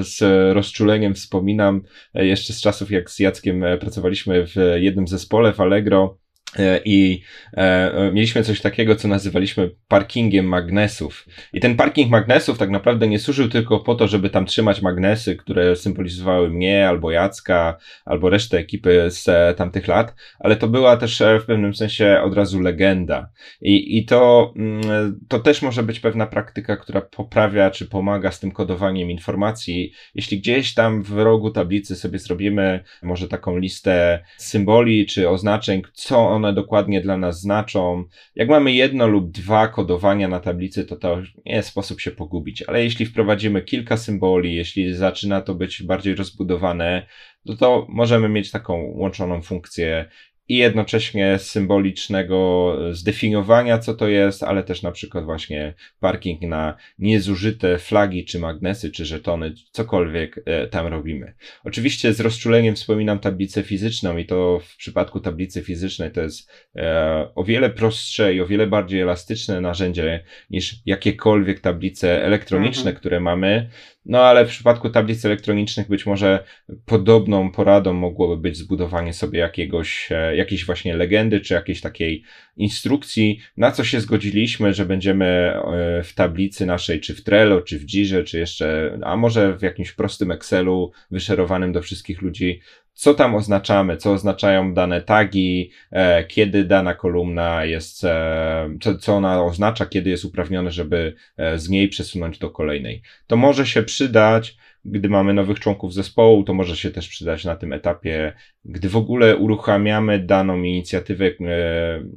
[0.04, 0.22] z
[0.56, 1.82] rozczuleniem wspominam
[2.14, 6.21] e, jeszcze z czasów, jak z Jackiem e, pracowaliśmy w jednym zespole w Allegro.
[6.60, 7.22] E, I
[7.58, 11.26] e, mieliśmy coś takiego, co nazywaliśmy parkingiem magnesów.
[11.54, 15.36] I ten parking magnesów tak naprawdę nie służył tylko po to, żeby tam trzymać magnesy,
[15.36, 20.98] które symbolizowały mnie, albo Jacka, albo resztę ekipy z e, tamtych lat, ale to była
[20.98, 23.30] też e, w pewnym sensie od razu legenda.
[23.62, 28.40] I, i to, mm, to też może być pewna praktyka, która poprawia czy pomaga z
[28.40, 29.92] tym kodowaniem informacji.
[30.16, 36.30] Jeśli gdzieś tam w rogu tablicy sobie zrobimy może taką listę symboli czy oznaczeń, co
[36.30, 38.04] on one dokładnie dla nas znaczą.
[38.36, 42.64] Jak mamy jedno lub dwa kodowania na tablicy, to to nie jest sposób się pogubić,
[42.64, 47.08] ale jeśli wprowadzimy kilka symboli, jeśli zaczyna to być bardziej rozbudowane,
[47.46, 50.10] to, to możemy mieć taką łączoną funkcję
[50.48, 57.78] i jednocześnie symbolicznego zdefiniowania, co to jest, ale też na przykład właśnie parking na niezużyte
[57.78, 61.34] flagi, czy magnesy, czy żetony, cokolwiek e, tam robimy.
[61.64, 67.30] Oczywiście z rozczuleniem wspominam tablicę fizyczną i to w przypadku tablicy fizycznej to jest e,
[67.36, 72.96] o wiele prostsze i o wiele bardziej elastyczne narzędzie niż jakiekolwiek tablice elektroniczne, mhm.
[72.96, 73.70] które mamy.
[74.06, 76.44] No ale w przypadku tablic elektronicznych być może
[76.86, 82.24] podobną poradą mogłoby być zbudowanie sobie jakiegoś, e, jakiejś właśnie legendy, czy jakiejś takiej
[82.58, 87.80] instrukcji, na co się zgodziliśmy, że będziemy e, w tablicy naszej, czy w Trello, czy
[87.80, 92.62] w Jirze, czy jeszcze, a może w jakimś prostym Excelu wyszerowanym do wszystkich ludzi,
[92.94, 99.16] co tam oznaczamy, co oznaczają dane tagi, e, kiedy dana kolumna jest, e, co, co
[99.16, 103.02] ona oznacza, kiedy jest uprawnione, żeby e, z niej przesunąć do kolejnej.
[103.28, 107.56] To może się przydać, gdy mamy nowych członków zespołu, to może się też przydać na
[107.56, 108.34] tym etapie,
[108.66, 111.34] gdy w ogóle uruchamiamy daną inicjatywę e,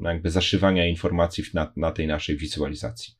[0.03, 3.15] jakby zaszywania informacji na, na tej naszej wizualizacji.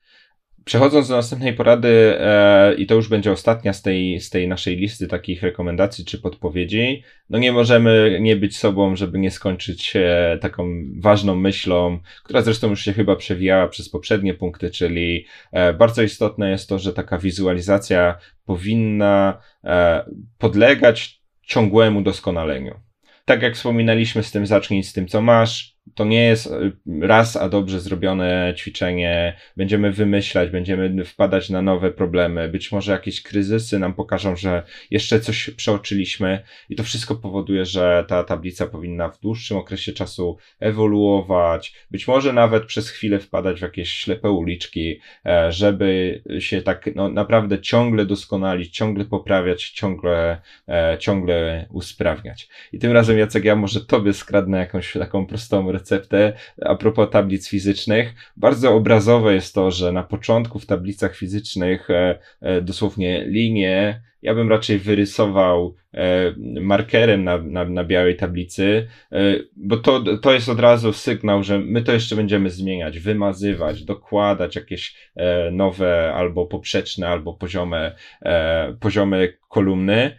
[0.65, 4.77] Przechodząc do następnej porady, e, i to już będzie ostatnia z tej, z tej naszej
[4.77, 10.39] listy takich rekomendacji czy podpowiedzi, no nie możemy nie być sobą, żeby nie skończyć e,
[10.41, 10.69] taką
[11.01, 16.51] ważną myślą, która zresztą już się chyba przewijała przez poprzednie punkty, czyli e, bardzo istotne
[16.51, 20.05] jest to, że taka wizualizacja powinna e,
[20.39, 22.81] podlegać ciągłemu doskonaleniu.
[23.25, 27.37] Tak jak wspominaliśmy z tym, zacznij z tym, co masz, to nie jest y, raz
[27.37, 29.37] a dobrze zrobione ćwiczenie.
[29.57, 32.49] Będziemy wymyślać, będziemy wpadać na nowe problemy.
[32.49, 38.05] Być może jakieś kryzysy nam pokażą, że jeszcze coś przeoczyliśmy, i to wszystko powoduje, że
[38.09, 41.75] ta tablica powinna w dłuższym okresie czasu ewoluować.
[41.91, 47.09] Być może nawet przez chwilę wpadać w jakieś ślepe uliczki, e, żeby się tak no,
[47.09, 52.49] naprawdę ciągle doskonalić, ciągle poprawiać, ciągle, e, ciągle usprawniać.
[52.73, 56.33] I tym razem, Jacek, ja może Tobie skradnę jakąś taką prostą receptę
[56.63, 58.15] a propos tablic fizycznych.
[58.37, 64.35] Bardzo obrazowe jest to, że na początku w tablicach fizycznych e, e, dosłownie linie ja
[64.35, 69.19] bym raczej wyrysował e, markerem na, na, na białej tablicy, e,
[69.57, 74.57] bo to, to jest od razu sygnał, że my to jeszcze będziemy zmieniać, wymazywać, dokładać
[74.57, 80.17] jakieś e, nowe albo poprzeczne, albo poziome, e, poziome kolumny.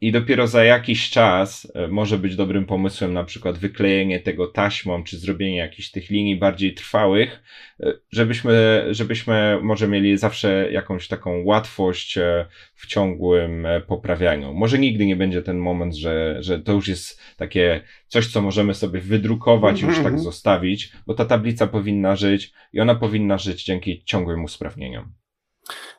[0.00, 5.04] I dopiero za jakiś czas e, może być dobrym pomysłem na przykład wyklejenie tego taśmą,
[5.04, 7.42] czy zrobienie jakichś tych linii bardziej trwałych,
[7.80, 14.54] e, żebyśmy, żebyśmy może mieli zawsze jakąś taką łatwość e, w ciągłym poprawianiu.
[14.54, 18.74] Może nigdy nie będzie ten moment, że, że to już jest takie coś, co możemy
[18.74, 20.22] sobie wydrukować i już tak mhm.
[20.22, 25.17] zostawić, bo ta tablica powinna żyć i ona powinna żyć dzięki ciągłym usprawnieniom.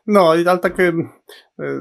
[0.08, 0.78] No, ale tak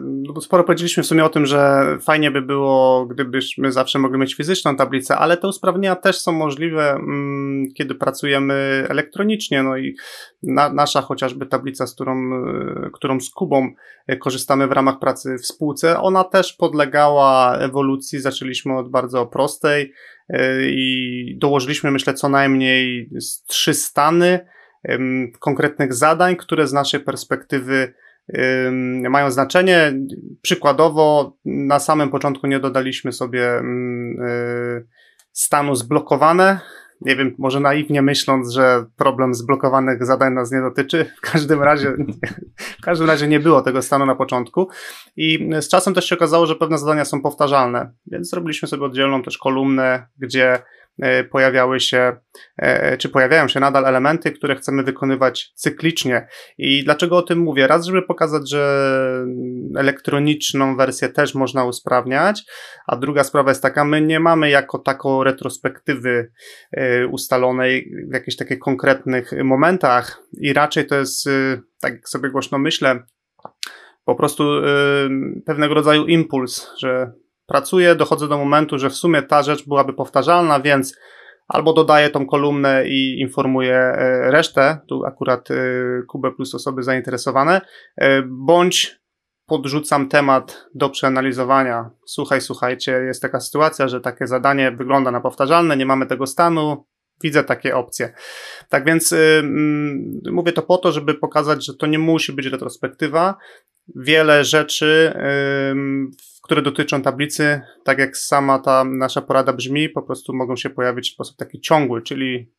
[0.00, 4.34] no sporo powiedzieliśmy w sumie o tym, że fajnie by było, gdybyśmy zawsze mogli mieć
[4.34, 9.62] fizyczną tablicę, ale te usprawnienia też są możliwe, mm, kiedy pracujemy elektronicznie.
[9.62, 9.96] No i
[10.42, 13.70] na, nasza chociażby tablica, z którą, e, którą z Kubą
[14.06, 18.20] e, korzystamy w ramach pracy w spółce, ona też podlegała ewolucji.
[18.20, 19.92] Zaczęliśmy od bardzo prostej
[20.28, 23.10] e, i dołożyliśmy, myślę, co najmniej
[23.46, 24.40] trzy stany
[25.38, 27.94] konkretnych zadań, które z naszej perspektywy
[29.10, 29.92] mają znaczenie.
[30.42, 34.86] Przykładowo, na samym początku nie dodaliśmy sobie y,
[35.32, 36.60] stanu zblokowane.
[37.00, 41.04] Nie wiem, może naiwnie myśląc, że problem zblokowanych zadań nas nie dotyczy.
[41.16, 41.96] W każdym razie,
[42.78, 44.68] w każdym razie nie było tego stanu na początku.
[45.16, 49.22] I z czasem też się okazało, że pewne zadania są powtarzalne, więc zrobiliśmy sobie oddzielną
[49.22, 50.77] też kolumnę, gdzie E,
[51.24, 52.16] pojawiały się,
[52.56, 56.28] e, czy pojawiają się nadal elementy, które chcemy wykonywać cyklicznie.
[56.58, 57.66] I dlaczego o tym mówię?
[57.66, 59.24] Raz, żeby pokazać, że
[59.76, 62.44] elektroniczną wersję też można usprawniać,
[62.86, 66.32] a druga sprawa jest taka, my nie mamy jako taką retrospektywy
[66.72, 71.28] e, ustalonej w jakichś takich konkretnych momentach i raczej to jest,
[71.80, 73.02] tak sobie głośno myślę,
[74.04, 74.44] po prostu
[75.46, 77.12] pewnego rodzaju impuls, że
[77.48, 80.96] pracuję, dochodzę do momentu, że w sumie ta rzecz byłaby powtarzalna, więc
[81.48, 85.54] albo dodaję tą kolumnę i informuję e, resztę, tu akurat e,
[86.08, 87.60] Kubę plus osoby zainteresowane,
[87.96, 88.98] e, bądź
[89.46, 91.90] podrzucam temat do przeanalizowania.
[92.06, 96.86] Słuchaj, słuchajcie, jest taka sytuacja, że takie zadanie wygląda na powtarzalne, nie mamy tego stanu,
[97.22, 98.12] widzę takie opcje.
[98.68, 99.42] Tak więc yy,
[100.32, 103.36] mówię to po to, żeby pokazać, że to nie musi być retrospektywa.
[103.96, 105.14] Wiele rzeczy
[106.48, 111.10] które dotyczą tablicy, tak jak sama ta nasza porada brzmi, po prostu mogą się pojawić
[111.10, 112.52] w sposób taki ciągły, czyli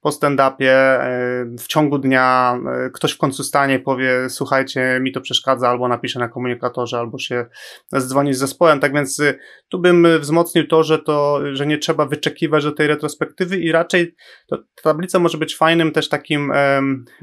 [0.00, 5.20] po stand-upie, e, w ciągu dnia e, ktoś w końcu stanie, powie, słuchajcie, mi to
[5.20, 7.46] przeszkadza, albo napisze na komunikatorze, albo się
[7.92, 8.80] zdzwoni z zespołem.
[8.80, 12.86] Tak więc y, tu bym wzmocnił to, że to, że nie trzeba wyczekiwać do tej
[12.86, 14.14] retrospektywy i raczej
[14.46, 16.52] to, ta tablica może być fajnym też takim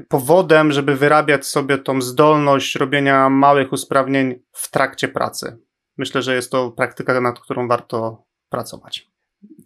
[0.08, 5.69] powodem, żeby wyrabiać sobie tą zdolność robienia małych usprawnień w trakcie pracy
[6.00, 9.10] myślę, że jest to praktyka, nad którą warto pracować.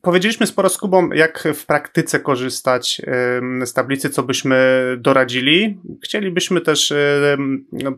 [0.03, 3.03] Powiedzieliśmy sporo z Kubą, jak w praktyce korzystać
[3.65, 4.57] z tablicy, co byśmy
[4.99, 5.81] doradzili.
[6.05, 6.93] Chcielibyśmy też
[7.73, 7.93] no,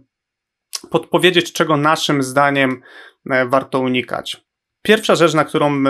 [0.90, 2.82] podpowiedzieć, czego naszym zdaniem
[3.46, 4.46] warto unikać.
[4.82, 5.84] Pierwsza rzecz, na którą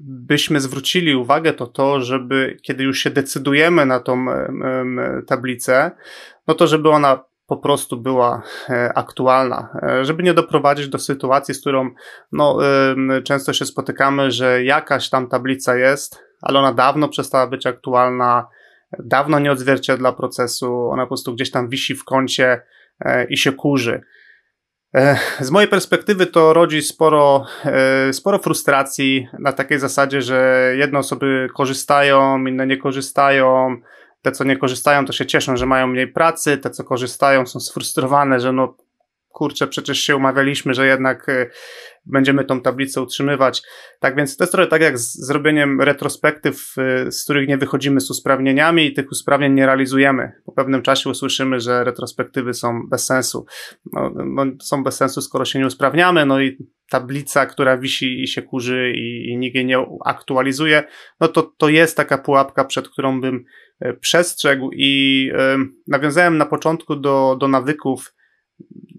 [0.00, 4.26] byśmy zwrócili uwagę, to to, żeby kiedy już się decydujemy na tą
[5.26, 5.90] tablicę,
[6.46, 11.54] no to żeby ona po prostu była e, aktualna, e, żeby nie doprowadzić do sytuacji,
[11.54, 11.90] z którą
[12.32, 12.58] no,
[13.24, 18.46] często się spotykamy, że jakaś tam tablica jest, ale ona dawno przestała być aktualna,
[18.98, 22.62] dawno nie odzwierciedla procesu, ona po prostu gdzieś tam wisi w kącie
[23.00, 24.00] e, i się kurzy.
[25.40, 27.44] Z mojej perspektywy to rodzi sporo,
[28.12, 33.76] sporo frustracji na takiej zasadzie, że jedne osoby korzystają, inne nie korzystają,
[34.22, 37.60] te, co nie korzystają, to się cieszą, że mają mniej pracy, te, co korzystają, są
[37.60, 38.76] sfrustrowane, że no
[39.32, 41.50] kurczę, przecież się umawialiśmy, że jednak y,
[42.06, 43.62] będziemy tą tablicę utrzymywać.
[44.00, 46.74] Tak więc to jest trochę tak jak z zrobieniem retrospektyw,
[47.06, 50.32] y, z których nie wychodzimy z usprawnieniami i tych usprawnień nie realizujemy.
[50.46, 53.46] Po pewnym czasie usłyszymy, że retrospektywy są bez sensu.
[53.92, 56.58] No, no, są bez sensu, skoro się nie usprawniamy, no i
[56.92, 60.84] tablica, która wisi i się kurzy i, i nikt jej nie aktualizuje,
[61.20, 63.44] no to to jest taka pułapka, przed którą bym
[63.82, 68.14] E, przestrzegł i e, nawiązałem na początku do, do nawyków.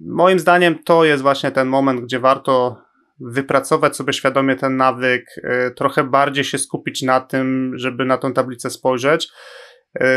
[0.01, 2.77] Moim zdaniem to jest właśnie ten moment, gdzie warto
[3.19, 8.33] wypracować sobie świadomie ten nawyk, e, trochę bardziej się skupić na tym, żeby na tą
[8.33, 9.31] tablicę spojrzeć.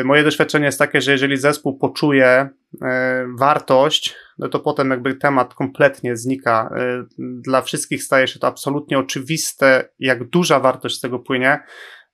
[0.04, 2.48] Moje doświadczenie jest takie, że jeżeli zespół poczuje
[3.38, 6.74] wartość, no to potem jakby temat kompletnie znika.
[7.18, 11.60] Dla wszystkich staje się to absolutnie oczywiste, jak duża wartość z tego płynie,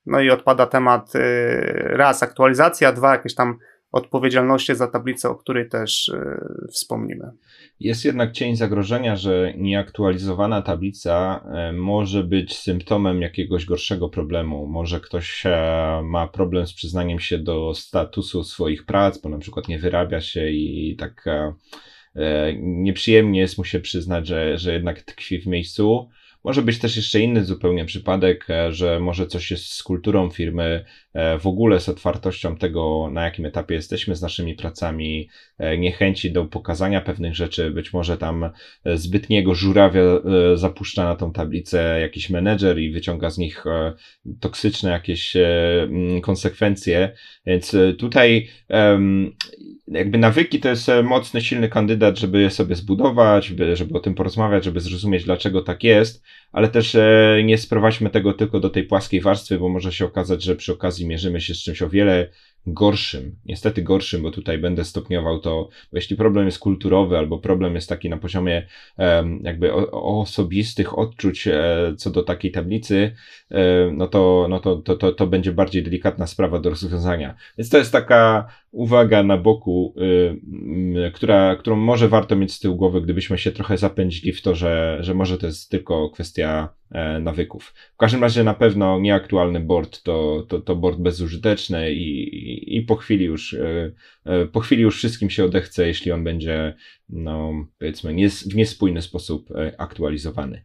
[0.06, 1.12] no i odpada temat
[1.74, 3.58] raz aktualizacja, dwa jakieś tam
[3.92, 7.30] odpowiedzialności za tablicę, o której też y, wspomnimy.
[7.80, 14.66] Jest jednak cień zagrożenia, że nieaktualizowana tablica y, może być symptomem jakiegoś gorszego problemu.
[14.66, 15.44] Może ktoś
[16.02, 20.50] ma problem z przyznaniem się do statusu swoich prac, bo na przykład nie wyrabia się
[20.50, 21.24] i tak
[22.60, 26.08] nieprzyjemnie jest mu się przyznać, że, że jednak tkwi w miejscu.
[26.44, 30.84] Może być też jeszcze inny zupełnie przypadek, e, że może coś jest z kulturą firmy,
[31.12, 35.28] e, w ogóle z otwartością tego, na jakim etapie jesteśmy z naszymi pracami,
[35.58, 38.50] e, niechęci do pokazania pewnych rzeczy, być może tam
[38.94, 40.02] zbytniego żurawia
[40.54, 43.64] zapuszcza na tą tablicę jakiś menedżer i wyciąga z nich
[44.40, 45.36] toksyczne jakieś
[46.22, 47.12] konsekwencje.
[47.46, 48.48] Więc tutaj
[49.94, 54.64] jakby nawyki to jest mocny, silny kandydat, żeby je sobie zbudować, żeby o tym porozmawiać,
[54.64, 59.20] żeby zrozumieć, dlaczego tak jest, ale też e, nie sprowadźmy tego tylko do tej płaskiej
[59.20, 62.28] warstwy, bo może się okazać, że przy okazji mierzymy się z czymś o wiele
[62.66, 67.74] gorszym, niestety gorszym, bo tutaj będę stopniował to, bo jeśli problem jest kulturowy albo problem
[67.74, 68.66] jest taki na poziomie
[69.42, 73.14] jakby osobistych odczuć e, co do takiej tablicy,
[73.50, 77.34] e, no to, no to, to, to, to będzie bardziej delikatna sprawa do rozwiązania.
[77.58, 79.94] Więc to jest taka uwaga na boku,
[81.06, 84.54] y, która, którą może warto mieć z tyłu głowy, gdybyśmy się trochę zapędzili w to,
[84.54, 86.68] że, że może to jest tylko kwestia
[87.20, 87.74] nawyków.
[87.94, 92.96] W każdym razie na pewno nieaktualny board to, to, to board bezużyteczny i, i po
[92.96, 93.92] chwili już e,
[94.24, 96.74] e, po chwili już wszystkim się odechce, jeśli on będzie
[97.08, 100.64] no powiedzmy nie, w niespójny sposób aktualizowany.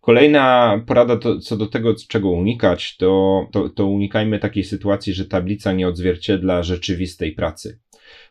[0.00, 5.24] Kolejna porada to, co do tego, czego unikać, to, to, to unikajmy takiej sytuacji, że
[5.24, 7.78] tablica nie odzwierciedla rzeczywistej pracy.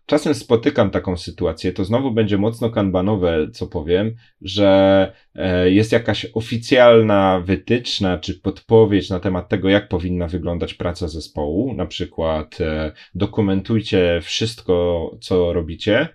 [0.09, 6.27] Czasem spotykam taką sytuację, to znowu będzie mocno kanbanowe, co powiem, że e, jest jakaś
[6.33, 11.73] oficjalna wytyczna czy podpowiedź na temat tego, jak powinna wyglądać praca zespołu.
[11.73, 16.07] Na przykład e, dokumentujcie wszystko, co robicie,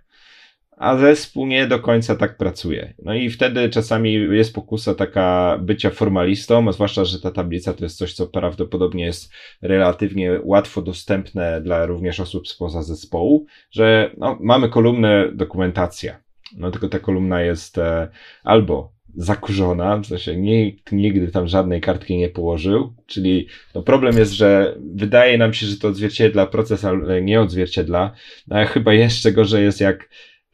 [0.76, 2.94] a zespół nie do końca tak pracuje.
[3.02, 7.98] No i wtedy czasami jest pokusa taka bycia formalistą, zwłaszcza, że ta tablica to jest
[7.98, 9.32] coś, co prawdopodobnie jest
[9.62, 16.20] relatywnie łatwo dostępne dla również osób spoza zespołu, że no, mamy kolumnę dokumentacja.
[16.56, 18.08] No tylko ta kolumna jest e,
[18.44, 24.32] albo zakurzona, w sensie nikt nigdy tam żadnej kartki nie położył, czyli no problem jest,
[24.32, 28.14] że wydaje nam się, że to odzwierciedla proces, ale nie odzwierciedla,
[28.48, 30.08] no, chyba jeszcze gorzej jest jak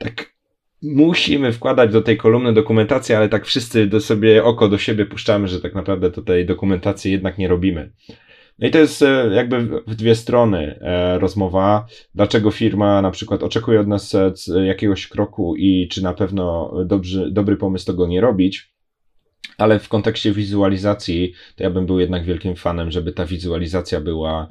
[0.04, 0.34] tak
[0.82, 5.48] musimy wkładać do tej kolumny dokumentację, ale tak wszyscy do sobie oko do siebie puszczamy,
[5.48, 7.92] że tak naprawdę to tej dokumentacji jednak nie robimy.
[8.58, 13.42] No i to jest e, jakby w dwie strony e, rozmowa, dlaczego firma na przykład
[13.42, 14.32] oczekuje od nas e,
[14.66, 18.70] jakiegoś kroku i czy na pewno dobry, dobry pomysł tego nie robić.
[19.58, 24.48] Ale w kontekście wizualizacji, to ja bym był jednak wielkim fanem, żeby ta wizualizacja była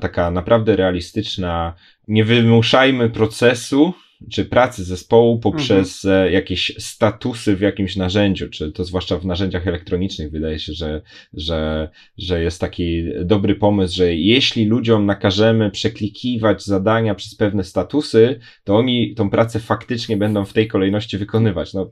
[0.00, 1.74] taka naprawdę realistyczna.
[2.08, 3.94] Nie wymuszajmy procesu,
[4.30, 6.32] czy pracy zespołu poprzez mhm.
[6.32, 11.02] jakieś statusy w jakimś narzędziu, czy to zwłaszcza w narzędziach elektronicznych wydaje się, że,
[11.34, 18.40] że, że jest taki dobry pomysł, że jeśli ludziom nakażemy przeklikiwać zadania przez pewne statusy,
[18.64, 21.74] to oni tą pracę faktycznie będą w tej kolejności wykonywać.
[21.74, 21.90] No,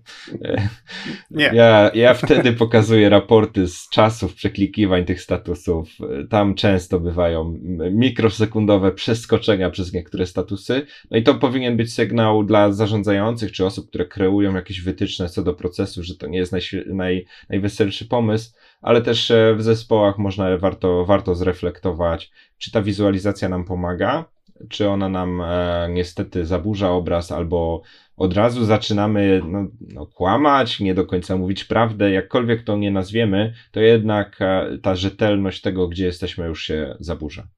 [1.30, 1.50] Nie.
[1.54, 5.88] Ja, ja wtedy pokazuję raporty z czasów przeklikiwań tych statusów.
[6.30, 7.59] Tam często bywają
[7.90, 10.86] mikrosekundowe przeskoczenia przez niektóre statusy.
[11.11, 15.42] No i to powinien być sygnał dla zarządzających czy osób, które kreują jakieś wytyczne co
[15.42, 20.18] do procesu, że to nie jest naj, naj, najweselszy pomysł, ale też e, w zespołach
[20.18, 24.24] można, warto, warto zreflektować, czy ta wizualizacja nam pomaga,
[24.68, 27.82] czy ona nam e, niestety zaburza obraz, albo
[28.16, 33.54] od razu zaczynamy no, no, kłamać, nie do końca mówić prawdę, jakkolwiek to nie nazwiemy,
[33.70, 37.48] to jednak e, ta rzetelność tego, gdzie jesteśmy, już się zaburza.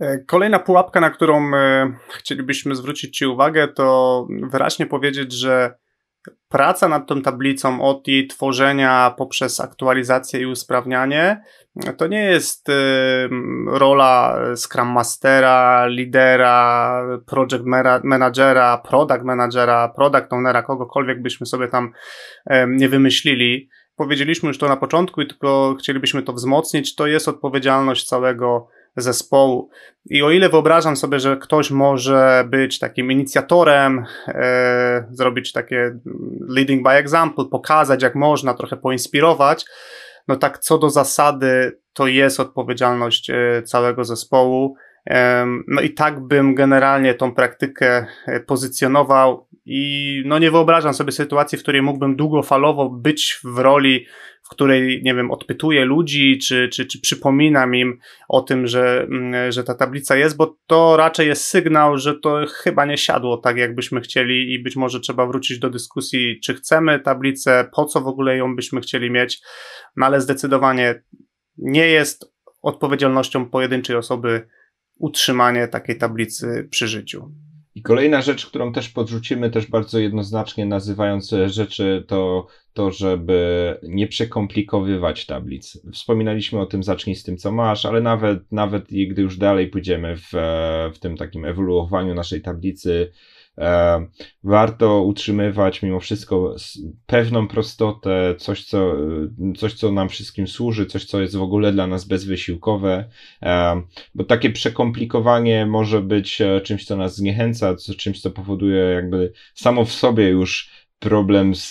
[0.00, 5.74] E, kolejna pułapka, na którą e, chcielibyśmy zwrócić Ci uwagę, to wyraźnie powiedzieć, że
[6.48, 11.42] praca nad tą tablicą od jej tworzenia poprzez aktualizację i usprawnianie
[11.96, 12.68] to nie jest
[13.66, 17.64] rola Scrum Mastera, lidera, project
[18.04, 21.92] managera, product managera, product ownera, kogokolwiek byśmy sobie tam
[22.68, 23.68] nie wymyślili.
[23.96, 26.94] Powiedzieliśmy już to na początku i tylko chcielibyśmy to wzmocnić.
[26.94, 29.70] To jest odpowiedzialność całego zespołu.
[30.10, 35.98] I o ile wyobrażam sobie, że ktoś może być takim inicjatorem, e, zrobić takie
[36.48, 39.64] leading by example, pokazać jak można, trochę poinspirować,
[40.28, 44.76] no tak co do zasady to jest odpowiedzialność e, całego zespołu.
[45.68, 51.58] No i tak bym generalnie tą praktykę e, pozycjonował i no nie wyobrażam sobie sytuacji,
[51.58, 54.06] w której mógłbym długofalowo być w roli,
[54.42, 57.98] w której, nie wiem, odpytuję ludzi, czy, czy, czy przypominam im
[58.28, 62.44] o tym, że, mm, że ta tablica jest, bo to raczej jest sygnał, że to
[62.48, 67.00] chyba nie siadło tak, jakbyśmy chcieli i być może trzeba wrócić do dyskusji, czy chcemy
[67.00, 69.40] tablicę, po co w ogóle ją byśmy chcieli mieć,
[69.96, 71.02] no ale zdecydowanie
[71.58, 74.48] nie jest odpowiedzialnością pojedynczej osoby
[74.98, 77.32] utrzymanie takiej tablicy przy życiu.
[77.76, 84.06] I kolejna rzecz, którą też podrzucimy, też bardzo jednoznacznie nazywając rzeczy, to to, żeby nie
[84.06, 85.78] przekomplikowywać tablic.
[85.92, 90.16] Wspominaliśmy o tym, zacznij z tym, co masz, ale nawet, nawet gdy już dalej pójdziemy
[90.16, 90.32] w,
[90.94, 93.12] w tym takim ewoluowaniu naszej tablicy,
[94.44, 96.56] warto utrzymywać mimo wszystko
[97.06, 98.96] pewną prostotę, coś co,
[99.56, 103.08] coś, co nam wszystkim służy, coś, co jest w ogóle dla nas bezwysiłkowe,
[103.42, 103.82] e,
[104.14, 109.84] bo takie przekomplikowanie może być e, czymś, co nas zniechęca, czymś, co powoduje jakby samo
[109.84, 111.70] w sobie już problem z,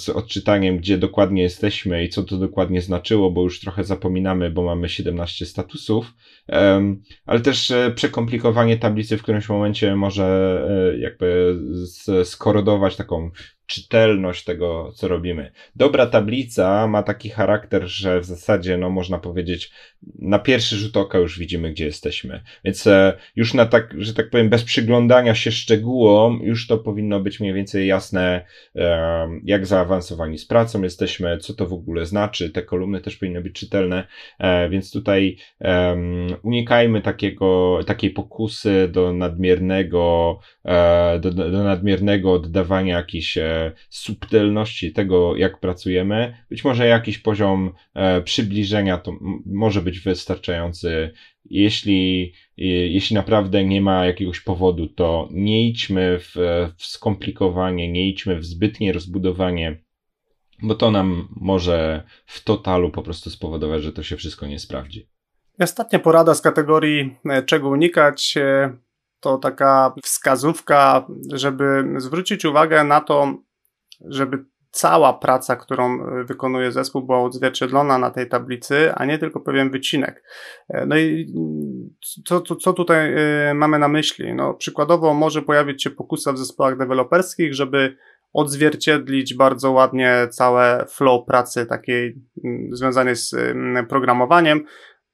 [0.00, 4.62] z odczytaniem, gdzie dokładnie jesteśmy i co to dokładnie znaczyło, bo już trochę zapominamy, bo
[4.62, 6.14] mamy 17 statusów,
[6.48, 10.60] um, ale też e, przekomplikowanie tablicy w którymś momencie może
[10.94, 11.58] e, jakby
[12.24, 13.30] skorodować taką
[13.70, 15.52] czytelność tego, co robimy.
[15.76, 19.72] Dobra tablica ma taki charakter, że w zasadzie, no można powiedzieć,
[20.18, 22.42] na pierwszy rzut oka już widzimy, gdzie jesteśmy.
[22.64, 27.20] Więc e, już na tak, że tak powiem, bez przyglądania się szczegółom, już to powinno
[27.20, 28.44] być mniej więcej jasne,
[28.76, 32.50] e, jak zaawansowani z pracą jesteśmy, co to w ogóle znaczy.
[32.50, 34.06] Te kolumny też powinny być czytelne,
[34.38, 35.36] e, więc tutaj
[36.42, 40.38] unikajmy takiego, takiej pokusy do nadmiernego,
[41.20, 43.38] do, do nadmiernego oddawania jakichś
[43.88, 46.36] subtelności tego, jak pracujemy.
[46.50, 47.72] Być może jakiś poziom
[48.24, 49.12] przybliżenia to
[49.46, 51.10] może być wystarczający.
[51.44, 56.34] Jeśli, jeśli naprawdę nie ma jakiegoś powodu, to nie idźmy w,
[56.76, 59.82] w skomplikowanie, nie idźmy w zbytnie rozbudowanie,
[60.62, 65.08] bo to nam może w totalu po prostu spowodować, że to się wszystko nie sprawdzi.
[65.60, 68.76] Ostatnia porada z kategorii e, czego unikać e,
[69.20, 73.34] to taka wskazówka, żeby zwrócić uwagę na to,
[74.08, 79.40] żeby cała praca, którą e, wykonuje zespół, była odzwierciedlona na tej tablicy, a nie tylko
[79.40, 80.24] pewien wycinek.
[80.68, 81.32] E, no i
[82.24, 84.34] co, co, co tutaj e, mamy na myśli?
[84.34, 87.96] No, przykładowo może pojawić się pokusa w zespołach deweloperskich, żeby
[88.32, 92.22] odzwierciedlić bardzo ładnie całe flow pracy takiej
[92.72, 93.34] związanej z
[93.88, 94.64] programowaniem,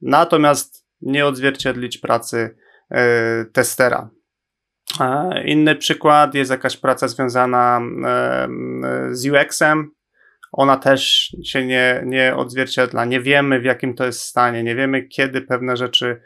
[0.00, 2.56] natomiast nie odzwierciedlić pracy
[3.52, 4.10] testera.
[5.44, 7.80] Inny przykład jest jakaś praca związana
[9.10, 9.90] z UX-em.
[10.52, 13.04] Ona też się nie, nie odzwierciedla.
[13.04, 16.20] Nie wiemy, w jakim to jest stanie, nie wiemy, kiedy pewne rzeczy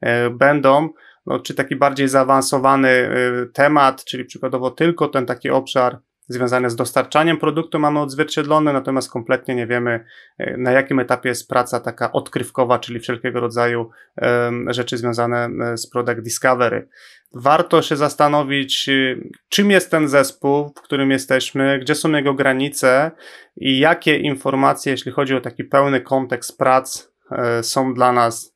[0.00, 0.88] e, będą.
[1.26, 5.98] No, czy taki bardziej zaawansowany e, temat, czyli przykładowo tylko ten taki obszar
[6.28, 10.04] związane z dostarczaniem produktu mamy odzwierciedlone, natomiast kompletnie nie wiemy,
[10.38, 13.90] e, na jakim etapie jest praca taka odkrywkowa, czyli wszelkiego rodzaju
[14.66, 16.88] rzeczy związane e, z product discovery.
[17.34, 18.92] Warto się zastanowić, e,
[19.48, 23.10] czym jest ten zespół, w którym jesteśmy, gdzie są jego granice
[23.56, 27.16] i jakie informacje, jeśli chodzi o taki pełny kontekst prac,
[27.62, 28.55] są dla nas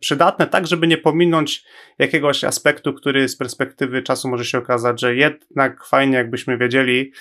[0.00, 1.64] przydatne, tak żeby nie pominąć
[1.98, 7.12] jakiegoś aspektu, który z perspektywy czasu może się okazać, że jednak fajnie jakbyśmy wiedzieli,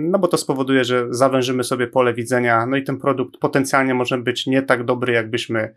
[0.00, 4.18] no bo to spowoduje, że zawężymy sobie pole widzenia, no i ten produkt potencjalnie może
[4.18, 5.74] być nie tak dobry, jakbyśmy,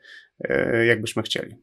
[0.49, 1.55] e, jakbyśmy chcieli.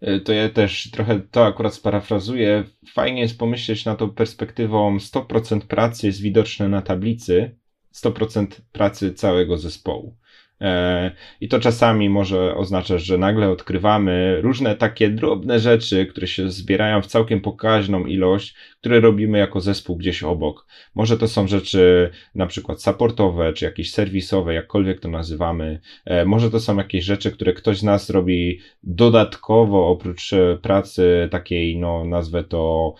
[0.00, 2.64] E, to ja też trochę to akurat sparafrazuję.
[2.92, 7.56] Fajnie jest pomyśleć na to perspektywą 100% pracy jest widoczne na tablicy,
[7.92, 10.16] 100% pracy całego zespołu.
[10.60, 16.50] E, I to czasami może oznaczać, że nagle odkrywamy różne takie drobne rzeczy, które się
[16.50, 20.66] zbierają w całkiem pokaźną ilość, które robimy jako zespół gdzieś obok.
[20.94, 25.80] Może to są rzeczy na przykład supportowe, czy jakieś serwisowe, jakkolwiek to nazywamy.
[26.04, 31.28] E, może to są jakieś rzeczy, które ktoś z nas robi dodatkowo oprócz e, pracy
[31.30, 32.94] takiej, no nazwę to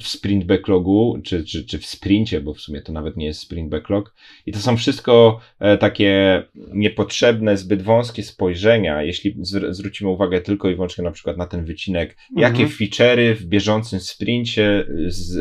[0.00, 3.40] w sprint backlogu, czy, czy, czy w sprincie, bo w sumie to nawet nie jest
[3.40, 4.14] sprint backlog.
[4.46, 5.40] I to są wszystko
[5.80, 9.36] takie nie niepotrzebne, zbyt wąskie spojrzenia, jeśli
[9.70, 12.52] zwrócimy uwagę tylko i wyłącznie na przykład na ten wycinek, mhm.
[12.52, 14.86] jakie feature'y w bieżącym sprincie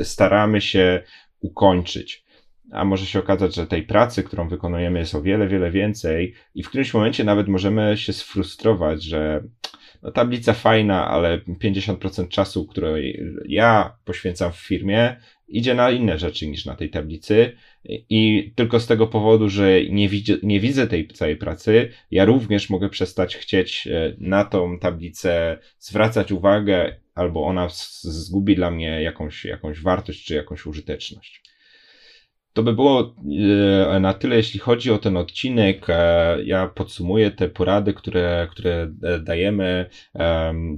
[0.04, 1.04] staramy się
[1.40, 2.24] ukończyć.
[2.72, 6.64] A może się okazać, że tej pracy, którą wykonujemy, jest o wiele, wiele więcej, i
[6.64, 9.44] w którymś momencie nawet możemy się sfrustrować, że
[10.04, 15.16] no, tablica fajna, ale 50% czasu, który ja poświęcam w firmie,
[15.48, 17.52] idzie na inne rzeczy niż na tej tablicy
[18.10, 22.70] i tylko z tego powodu, że nie, widzę, nie widzę tej całej pracy, ja również
[22.70, 27.68] mogę przestać chcieć e, na tą tablicę zwracać uwagę, albo ona
[28.02, 31.44] zgubi dla mnie jakąś, jakąś wartość czy jakąś użyteczność.
[32.54, 33.16] To by było
[33.94, 35.86] e, na tyle, jeśli chodzi o ten odcinek.
[35.90, 39.90] E, ja podsumuję te porady, które, które e, dajemy.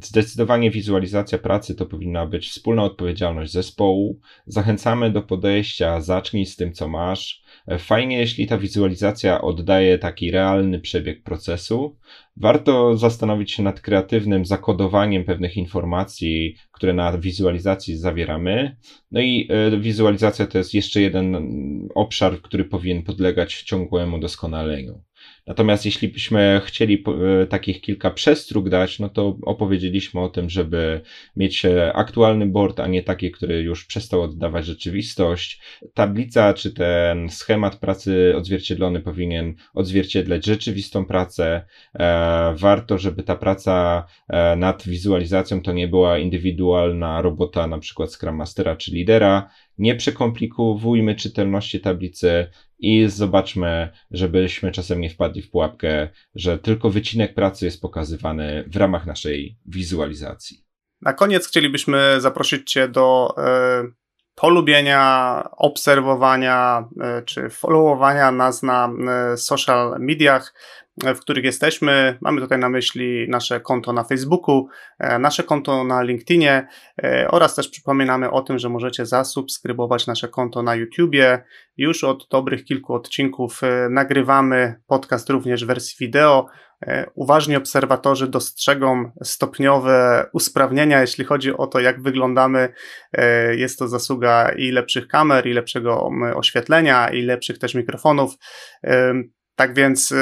[0.03, 4.19] Zdecydowanie wizualizacja pracy to powinna być wspólna odpowiedzialność zespołu.
[4.45, 7.44] Zachęcamy do podejścia, zacznij z tym, co masz.
[7.79, 11.97] Fajnie, jeśli ta wizualizacja oddaje taki realny przebieg procesu.
[12.37, 18.75] Warto zastanowić się nad kreatywnym zakodowaniem pewnych informacji, które na wizualizacji zawieramy.
[19.11, 21.37] No i e, wizualizacja to jest jeszcze jeden
[21.95, 25.03] obszar, który powinien podlegać ciągłemu doskonaleniu.
[25.47, 27.03] Natomiast jeśli byśmy chcieli
[27.41, 31.01] e, takich kilka przestróg dać, no to opowiedzieliśmy o tym, żeby
[31.35, 35.61] mieć e, aktualny board, a nie taki, który już przestał oddawać rzeczywistość.
[35.93, 41.65] Tablica czy ten schemat pracy odzwierciedlony powinien odzwierciedlać rzeczywistą pracę.
[41.93, 44.05] E, warto, żeby ta praca
[44.57, 49.49] nad wizualizacją to nie była indywidualna robota na przykład Scrum Mastera czy lidera.
[49.77, 52.47] Nie przekomplikowujmy czytelności tablicy,
[52.79, 58.75] i zobaczmy, żebyśmy czasem nie wpadli w pułapkę, że tylko wycinek pracy jest pokazywany w
[58.75, 60.65] ramach naszej wizualizacji.
[61.01, 63.83] Na koniec chcielibyśmy zaprosić Cię do e,
[64.35, 68.89] polubienia, obserwowania e, czy followowania nas na
[69.33, 70.53] e, social mediach
[71.03, 72.17] w których jesteśmy.
[72.21, 74.67] Mamy tutaj na myśli nasze konto na Facebooku,
[74.99, 76.67] e, nasze konto na LinkedInie
[77.03, 81.43] e, oraz też przypominamy o tym, że możecie zasubskrybować nasze konto na YouTubie.
[81.77, 86.47] Już od dobrych kilku odcinków e, nagrywamy podcast również w wersji wideo.
[87.15, 92.73] Uważni obserwatorzy dostrzegą stopniowe usprawnienia, jeśli chodzi o to, jak wyglądamy.
[93.51, 98.33] Jest to zasługa i lepszych kamer, i lepszego oświetlenia, i lepszych też mikrofonów.
[99.55, 100.13] Tak więc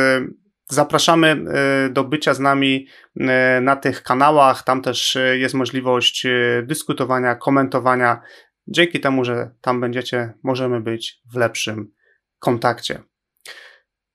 [0.74, 2.88] Zapraszamy e, do bycia z nami
[3.20, 4.64] e, na tych kanałach.
[4.64, 6.28] Tam też e, jest możliwość
[6.64, 8.22] dyskutowania, komentowania.
[8.68, 11.92] Dzięki temu, że tam będziecie, możemy być w lepszym
[12.40, 13.04] kontakcie.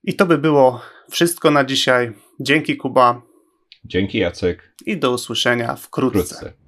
[0.03, 0.81] I to by było
[1.11, 2.13] wszystko na dzisiaj.
[2.39, 3.21] Dzięki Kuba.
[3.85, 4.73] Dzięki Jacek.
[4.85, 6.35] I do usłyszenia wkrótce.
[6.35, 6.58] wkrótce.